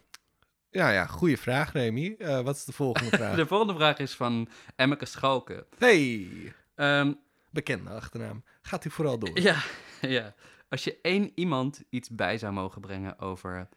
[0.71, 2.15] ja, ja, goede vraag, Remy.
[2.19, 3.37] Eh, wat is de volgende vraag?
[3.37, 5.65] De volgende vraag is van Emmeke Schalken.
[5.79, 6.29] Hey,
[6.75, 7.13] Ehm,
[7.51, 8.45] bekende achternaam.
[8.63, 9.41] Gaat u vooral door.
[9.41, 9.57] ja,
[10.17, 10.35] ja.
[10.69, 13.69] Als je één iemand iets bij zou mogen brengen over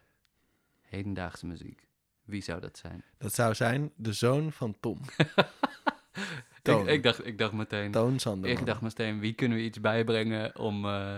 [0.80, 1.86] hedendaagse muziek,
[2.24, 3.04] wie zou dat zijn?
[3.18, 4.98] Dat zou zijn de zoon van Tom.
[6.64, 6.88] Ik, Toon.
[6.88, 8.58] ik, dacht, ik dacht meteen, Toon Sanderman.
[8.58, 11.16] ik dacht meteen, wie kunnen we iets bijbrengen om, eh,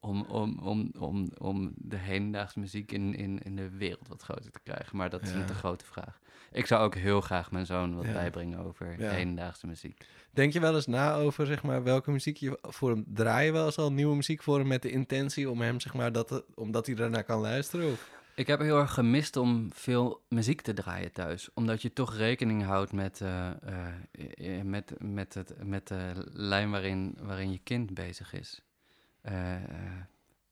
[0.00, 4.50] om, om, om, om, om de hedendaagse muziek in, in, in de wereld wat groter
[4.50, 4.96] te krijgen?
[4.96, 5.36] Maar dat is Ja.
[5.36, 6.20] een te grote vraag.
[6.52, 8.12] Ik zou ook heel graag mijn zoon wat Ja.
[8.12, 9.10] bijbrengen over Ja.
[9.10, 10.04] hedendaagse muziek.
[10.30, 13.52] Denk je wel eens na over zeg maar, welke muziek je voor hem draai je
[13.52, 16.44] wel eens al nieuwe muziek voor hem met de intentie om hem zeg maar dat
[16.54, 17.92] omdat hij daarnaar kan luisteren?
[17.92, 18.10] Of?
[18.34, 21.48] Ik heb heel erg gemist om veel muziek te draaien thuis.
[21.54, 26.70] Omdat je toch rekening houdt met, eh, eh, eh, met, met, het, met de lijn
[26.70, 28.62] waarin, waarin je kind bezig is.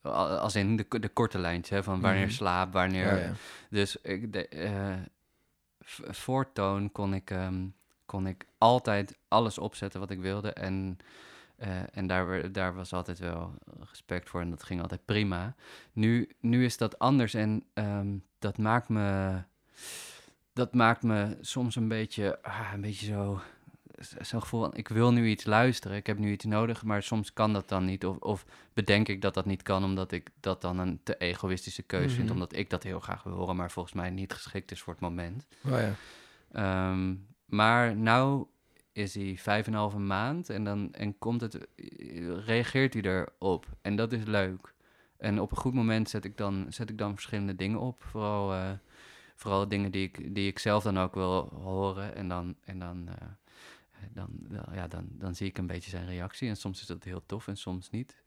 [0.02, 2.30] Al- als in de, de korte lijntje, van wanneer Mhm.
[2.34, 3.18] slaap, wanneer...
[3.22, 3.32] Ja.
[3.70, 4.48] Dus ik, de,
[5.80, 7.66] eh, v- voor toon kon ik, ehm,
[8.06, 10.52] kon ik altijd alles opzetten wat ik wilde.
[10.52, 10.98] En,
[11.56, 13.54] eh, en daar, daar was altijd wel
[13.88, 15.54] respect voor en dat ging altijd prima.
[15.92, 19.38] Nu, nu is dat anders en ehm, dat maakt me...
[20.52, 23.40] Dat maakt me soms een beetje, ah, een beetje zo...
[24.20, 27.32] Zo'n gevoel van, ik wil nu iets luisteren, ik heb nu iets nodig, maar soms
[27.32, 28.06] kan dat dan niet.
[28.06, 31.82] Of, of bedenk ik dat dat niet kan, omdat ik dat dan een te egoïstische
[31.82, 32.32] keuze vind, Mhm.
[32.32, 35.02] omdat ik dat heel graag wil horen, maar volgens mij niet geschikt is voor het
[35.02, 35.46] moment.
[35.64, 35.94] Oh, ja.
[36.52, 38.46] Ehm, maar nou
[38.92, 41.58] is hij vijf en een halve maand en dan en komt het,
[42.44, 43.66] reageert hij erop.
[43.82, 44.74] En dat is leuk.
[45.18, 48.02] En op een goed moment zet ik dan, zet ik dan verschillende dingen op.
[48.02, 48.70] Vooral, eh,
[49.36, 52.14] vooral dingen die ik, die ik zelf dan ook wil horen.
[52.14, 53.26] En dan, en dan, eh,
[54.12, 54.28] dan,
[54.72, 56.48] ja, dan, dan zie ik een beetje zijn reactie.
[56.48, 58.22] En soms is dat heel tof en soms niet.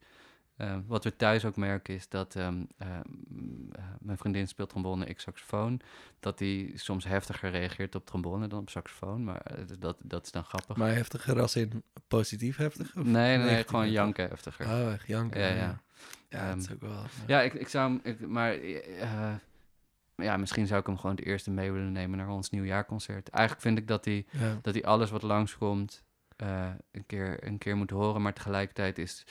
[0.56, 2.88] Eh, wat we thuis ook merken is dat ehm, eh,
[3.28, 5.80] m- eh, mijn vriendin speelt trombone, ik saxofoon.
[6.20, 9.24] Dat hij soms heftiger reageert op trombone dan op saxofoon.
[9.24, 10.76] Maar eh, dat, dat is dan grappig.
[10.76, 12.96] Maar heftiger als in positief heftig?
[12.96, 14.66] Of nee, nee, gewoon janken heftiger.
[14.66, 15.40] Oh, echt janken.
[15.40, 15.80] Ja, Ja, ja.
[16.28, 16.48] ja.
[16.48, 17.04] dat is Ehm, ook wel...
[17.26, 18.00] Ja, ik, ik zou hem...
[18.02, 19.34] ik- maar eh,
[20.16, 23.28] ja, misschien zou ik hem gewoon het eerste mee willen nemen naar ons nieuwjaarconcert.
[23.28, 24.58] Eigenlijk vind ik dat hij Ja.
[24.62, 26.02] dat hij alles wat langskomt
[26.36, 28.22] eh een, keer, een keer moet horen.
[28.22, 29.24] Maar tegelijkertijd is,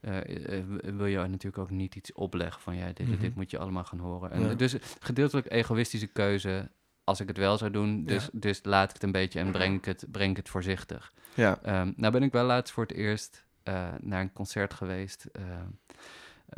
[0.00, 2.76] eh, eh, wil je natuurlijk ook niet iets opleggen van...
[2.76, 3.20] ja, dit, Mhm.
[3.20, 4.30] dit moet je allemaal gaan horen.
[4.30, 4.54] En Ja.
[4.54, 6.70] Dus gedeeltelijk egoïstische keuze
[7.04, 8.04] als ik het wel zou doen.
[8.04, 8.28] Dus, Ja.
[8.32, 11.12] dus laat ik het een beetje en breng ik het, breng ik het voorzichtig.
[11.34, 11.58] Ja.
[11.62, 13.44] Ehm, nou ben ik wel laatst voor het eerst
[14.00, 15.42] naar een concert geweest eh,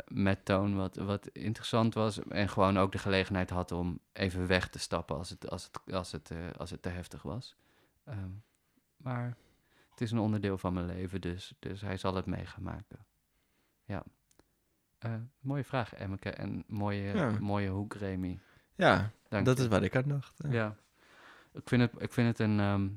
[0.07, 2.19] met Toon, wat, wat interessant was.
[2.27, 5.93] En gewoon ook de gelegenheid had om even weg te stappen als het, als het,
[5.93, 7.55] als het, eh, als het te heftig was.
[8.03, 8.29] Ehm,
[8.97, 9.37] maar
[9.89, 13.05] het is een onderdeel van mijn leven, dus, dus hij zal het mee gaan maken.
[13.85, 14.03] Ja.
[14.99, 16.29] Eh, mooie vraag, Emmeke.
[16.29, 17.31] En mooie, Ja.
[17.39, 18.39] mooie hoek, Remy.
[18.75, 19.63] Ja, Dank dat je.
[19.63, 20.39] is wat ik aan dacht.
[20.43, 20.51] Ja.
[20.51, 20.75] Ja.
[21.53, 22.59] Ik vind het, ik vind het een.
[22.59, 22.87] ehm,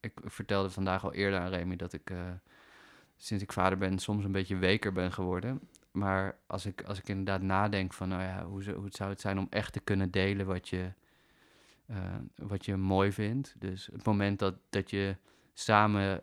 [0.00, 2.10] ik vertelde vandaag al eerder aan Remy dat ik.
[2.10, 2.18] eh,
[3.16, 5.60] sinds ik vader ben, soms een beetje weker ben geworden.
[5.94, 8.08] Maar als ik, als ik inderdaad nadenk van.
[8.08, 10.92] Nou ja, hoe, zou- hoe zou het zijn om echt te kunnen delen wat je.
[11.86, 11.96] eh,
[12.36, 13.54] wat je mooi vindt.
[13.58, 15.16] Dus het moment dat, dat je
[15.52, 16.20] samen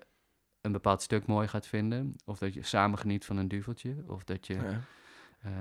[0.61, 2.15] een bepaald stuk mooi gaat vinden.
[2.25, 3.95] Of dat je samen geniet van een duveltje.
[4.07, 4.53] Of dat je.
[4.53, 4.81] Ja.
[5.41, 5.51] eh,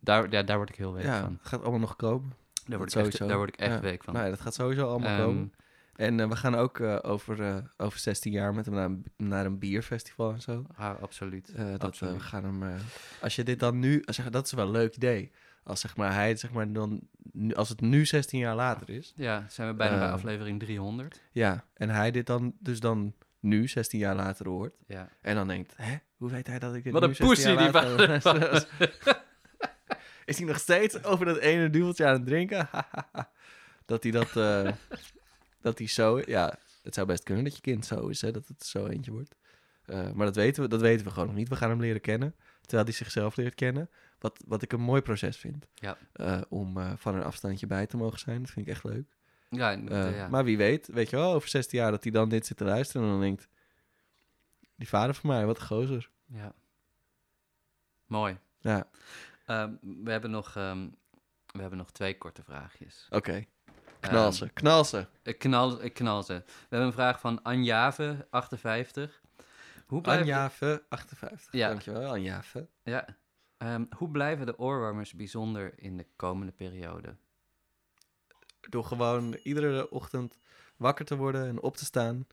[0.00, 1.32] daar, ja, daar word ik heel week Ja, van.
[1.38, 2.32] het gaat allemaal nog komen.
[2.66, 3.18] Daar word, ik sowieso.
[3.18, 3.80] echt, daar word ik echt Ja.
[3.80, 4.14] week van.
[4.14, 5.52] Ja, dat gaat sowieso allemaal Ehm, komen.
[5.96, 9.04] En eh, we gaan ook eh, over, eh, over 16 jaar met hem naar een,
[9.16, 10.64] naar een bierfestival en zo.
[10.78, 11.52] Ja, absoluut.
[11.56, 12.14] Dat, Absoluut.
[12.14, 12.78] we gaan hem...
[13.20, 14.02] als je dit dan nu...
[14.06, 15.32] Zeg, dat is wel een leuk idee.
[15.64, 17.00] Als zeg maar hij, zeg maar dan...
[17.32, 19.12] nu- Als het nu 16 jaar later is.
[19.16, 21.22] Ja, zijn we bijna bij aflevering 300.
[21.32, 24.74] Ja, en hij dit dan dus dan nu 16 jaar later hoort.
[24.86, 25.08] Ja.
[25.20, 25.96] En dan denkt, hè?
[26.16, 29.20] Hoe weet hij dat ik dit Wat nu een 16 poesie die later-
[30.24, 32.68] Is hij nog steeds over dat ene duveltje aan het drinken?
[33.86, 34.32] dat hij dat...
[35.62, 36.20] dat hij zo...
[36.26, 38.30] Ja, het zou best kunnen dat je kind zo is, hè?
[38.30, 39.34] Dat het zo eentje wordt.
[39.84, 41.48] Eh, maar dat weten, we, dat weten we gewoon nog niet.
[41.48, 42.34] We gaan hem leren kennen.
[42.60, 43.90] Terwijl hij zichzelf leert kennen.
[44.18, 45.66] Wat, wat ik een mooi proces vind.
[45.74, 45.96] Ja.
[46.12, 48.42] Eh, om eh, van een afstandje bij te mogen zijn.
[48.42, 49.16] Dat vind ik echt leuk.
[49.48, 50.28] Ja.
[50.30, 52.64] Maar wie weet, weet je wel, over 16 jaar dat hij dan dit zit te
[52.64, 53.48] luisteren en dan denkt...
[54.76, 56.10] Die vader van mij, wat een gozer.
[56.26, 56.52] ja.
[58.06, 58.38] Mooi.
[58.60, 58.88] Ja,
[59.46, 60.88] Ehm, we, hebben nog, ehm,
[61.46, 63.06] we hebben nog twee korte vraagjes.
[63.10, 63.44] oké.
[64.08, 65.06] Knal Ehm, ze, knal ze.
[65.22, 66.32] ik, knal, ik knal ze.
[66.32, 69.20] We hebben een vraag van Anjave, 58.
[69.86, 71.52] Hoe blijven, Anjave, 58.
[71.52, 71.68] Ja.
[71.68, 72.66] Dankjewel, Anjave.
[72.82, 73.06] ja,
[73.56, 77.16] Ehm, hoe blijven de oorwarmers bijzonder in de komende periode?
[78.60, 80.38] Door gewoon iedere ochtend
[80.76, 82.26] wakker te worden en op te staan.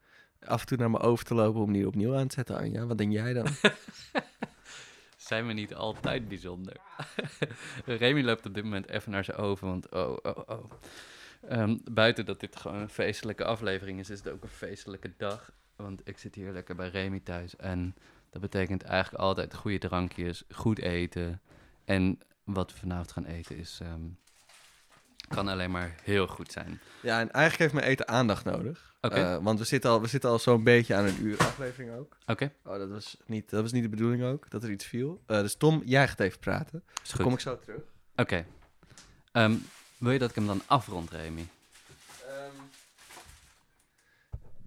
[0.45, 2.85] Af en toe naar mijn oven te lopen om die opnieuw aan te zetten, Anja.
[2.85, 3.47] Wat denk jij dan?
[5.17, 6.75] Zijn we niet altijd bijzonder?
[7.85, 10.71] Remy loopt op dit moment even naar zijn oven, want oh, oh, oh.
[11.47, 15.51] Ehm, buiten dat dit gewoon een feestelijke aflevering is, is het ook een feestelijke dag.
[15.75, 17.95] Want ik zit hier lekker bij Remy thuis en
[18.29, 21.41] dat betekent eigenlijk altijd goede drankjes, goed eten.
[21.85, 24.01] En wat we vanavond gaan eten is, ehm,
[25.27, 26.79] kan alleen maar heel goed zijn.
[27.01, 28.95] ja, en eigenlijk heeft mijn eten aandacht nodig.
[28.99, 32.17] Eh, want we zitten al, we zitten al zo'n beetje aan een uur aflevering ook.
[32.25, 35.23] Oké, Oh, dat was, niet, dat was niet de bedoeling ook, dat er iets viel.
[35.25, 36.83] Eh, dus Tom, jij gaat even praten.
[37.03, 37.81] is Dan kom ik zo terug.
[38.15, 38.45] Oké.
[39.31, 39.55] Ehm,
[39.99, 41.47] wil je dat ik hem dan afrond, Remy?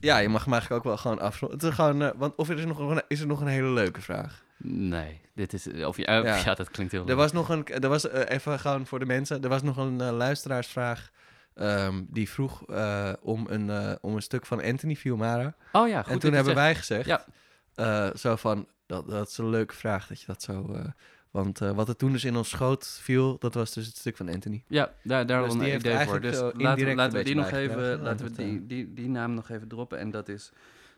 [0.00, 1.58] Ja, je mag hem eigenlijk ook wel gewoon afronden.
[1.58, 3.68] Het is gewoon, eh, want of er is nog een, is er nog een hele
[3.68, 4.42] leuke vraag.
[4.64, 5.66] Nee, dit is...
[5.84, 6.36] Of, ja, ja.
[6.44, 6.54] Ja.
[6.54, 7.16] dat klinkt heel Er leuk.
[7.16, 10.00] was nog een, er was eh, even gewoon voor de mensen, er was nog een
[10.00, 11.10] eh, luisteraarsvraag
[11.54, 15.54] ehm, die vroeg eh, om, een, eh, om een stuk van Anthony Fiumara.
[15.72, 16.12] Oh ja, goed.
[16.12, 17.24] en toen hebben wij gezegd, Ja.
[17.74, 20.76] eh, zo van, dat, dat is een leuke vraag dat je dat zo...
[21.32, 23.96] eh, want eh, wat er toen dus in ons schoot viel, dat was dus het
[23.96, 24.64] stuk van Anthony.
[24.68, 26.20] Ja, daar, daar Dus hadden we die een heeft idee voor.
[26.20, 28.66] eigenlijk Dus laten, we- indirect laten we die nog even, laten we Ja, dat, die,
[28.66, 29.98] die, die naam nog even droppen.
[29.98, 30.52] En dat is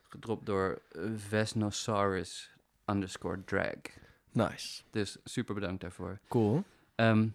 [0.08, 2.50] gedropt door eh, Vesnosaurus
[2.86, 3.74] underscore drag.
[4.32, 4.82] Nice.
[4.90, 6.18] Dus super bedankt daarvoor.
[6.28, 6.64] Cool.
[6.94, 7.28] Ehm,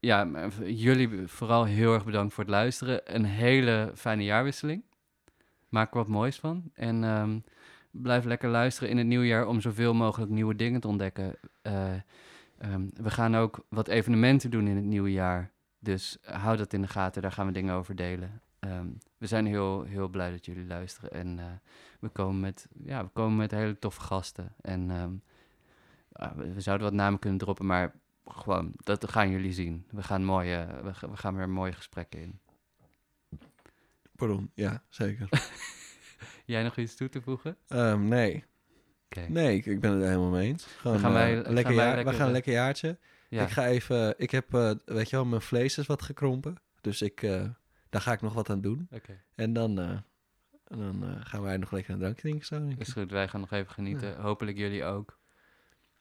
[0.00, 0.28] ja,
[0.64, 3.14] jullie vooral heel erg bedankt voor het luisteren.
[3.14, 4.82] Een hele fijne jaarwisseling.
[5.68, 6.70] Maak er wat moois van.
[6.74, 7.38] En ehm,
[7.90, 11.34] blijf lekker luisteren in het nieuwjaar om zoveel mogelijk nieuwe dingen te ontdekken.
[11.62, 11.92] Eh,
[12.58, 15.50] ehm, we gaan ook wat evenementen doen in het nieuwe jaar.
[15.78, 18.40] Dus hou dat in de gaten, daar gaan we dingen over delen.
[18.58, 18.86] Ehm,
[19.18, 21.12] we zijn heel, heel blij dat jullie luisteren.
[21.12, 21.44] En eh,
[22.00, 24.54] we, komen met, ja, we komen met hele toffe gasten.
[24.60, 25.12] En ehm,
[26.54, 27.94] we, zouden wat namen kunnen droppen, maar
[28.26, 29.86] gewoon, dat gaan jullie zien.
[29.90, 32.38] We gaan, mooie, we, we gaan weer mooie gesprekken in.
[34.16, 35.28] Pardon, ja, zeker.
[36.48, 37.56] Jij nog iets toe te voegen?
[37.68, 38.44] Ehm, nee.
[39.28, 40.64] Nee, ik, ik ben het er helemaal mee eens.
[40.64, 42.98] Gewoon, gaan wij- eh, gaan lekker wij jaar, lekker, we gaan een lekker jaartje.
[43.28, 43.42] Ja.
[43.42, 46.54] Ik ga even, ik heb, eh, weet je wel, mijn vlees is wat gekrompen.
[46.80, 47.44] Dus ik, eh,
[47.90, 48.88] daar ga ik nog wat aan doen.
[48.90, 49.20] Oké.
[49.34, 50.04] En dan, en
[50.78, 52.46] dan gaan wij nog lekker een drankje drinken.
[52.46, 52.68] Zo.
[52.78, 54.20] Is goed, wij gaan nog even genieten.
[54.20, 55.18] Hopelijk jullie ook.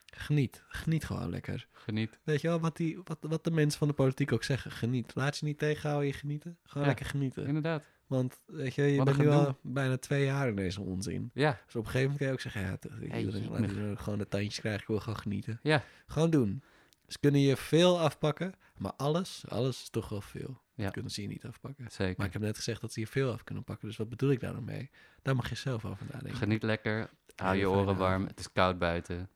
[0.05, 0.63] Geniet.
[0.67, 1.67] Geniet gewoon lekker.
[1.71, 2.19] Geniet.
[2.23, 4.71] Weet je wel, wat, die, wat, wat de mensen van de politiek ook zeggen.
[4.71, 5.11] Geniet.
[5.15, 6.57] Laat je niet tegenhouden in genieten.
[6.63, 6.89] Gewoon Ja.
[6.89, 7.47] lekker genieten.
[7.47, 7.83] Inderdaad.
[8.07, 11.31] Want weet je, je bent nu al bijna twee jaar in deze onzin.
[11.33, 14.19] Ja, Dus op een gegeven moment kan je ook zeggen, ja, toch, Hey, iedereen gewoon
[14.19, 14.81] de tandjes krijgen.
[14.81, 15.59] Ik wil gewoon genieten.
[15.63, 15.83] Ja.
[16.07, 16.63] Gewoon doen.
[17.07, 20.61] Ze kunnen je veel afpakken, maar alles, alles is toch wel veel.
[20.75, 20.83] Ja.
[20.83, 21.85] Dat kunnen ze je niet afpakken.
[21.91, 22.13] zeker.
[22.17, 23.87] Maar ik heb net gezegd dat ze je veel af kunnen pakken.
[23.87, 24.89] Dus wat bedoel ik daar dan mee?
[25.21, 26.37] Daar mag je zelf over nadenken.
[26.37, 27.09] Geniet lekker.
[27.35, 28.25] Hou je oren warm.
[28.25, 29.29] Het is koud buiten.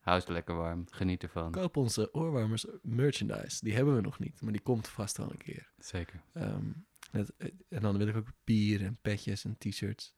[0.00, 0.84] Hou ze lekker warm.
[0.90, 1.50] Geniet ervan.
[1.50, 3.64] Koop onze oorwarmers merchandise.
[3.64, 5.70] Die hebben we nog niet, maar die komt vast wel een keer.
[5.78, 6.20] Zeker.
[6.32, 6.70] Ehm,
[7.12, 10.14] eh, en dan wil ik ook bier en petjes en t-shirts.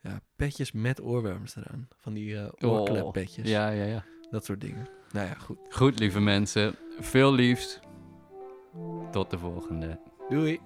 [0.00, 1.88] Ja, petjes met oorwarmers eraan.
[1.96, 3.44] Van die eh oorkleppetjes.
[3.44, 4.04] Oh, Ja, ja, ja.
[4.30, 4.88] Dat soort dingen.
[5.12, 5.58] Nou ja, goed.
[5.70, 6.74] Goed, lieve mensen.
[6.98, 7.80] Veel liefst.
[9.10, 10.00] Tot de volgende.
[10.28, 10.60] Doei.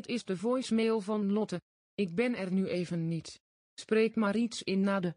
[0.00, 1.60] Dit is de voicemail van Lotte.
[1.94, 3.40] Ik ben er nu even niet.
[3.74, 5.14] Spreek maar iets in na de.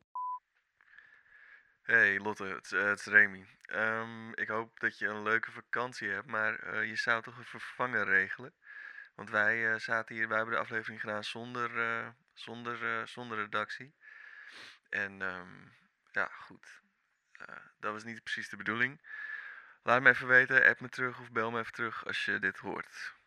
[1.81, 3.45] Hey Lotte, het, is- eh, is Remy.
[3.61, 7.45] Ehm, ik hoop dat je een leuke vakantie hebt, maar eh, je zou toch een
[7.45, 8.53] vervanger regelen?
[9.15, 11.71] Want wij eh, zaten hier, wij hebben de aflevering gedaan zonder,
[12.33, 13.93] zonder, zonder redactie.
[14.89, 15.67] En ehm,
[16.11, 16.81] ja, goed.
[17.79, 19.01] Dat was niet precies de bedoeling.
[19.83, 22.57] Laat me even weten, app me terug of bel me even terug als je dit
[22.57, 23.21] hoort.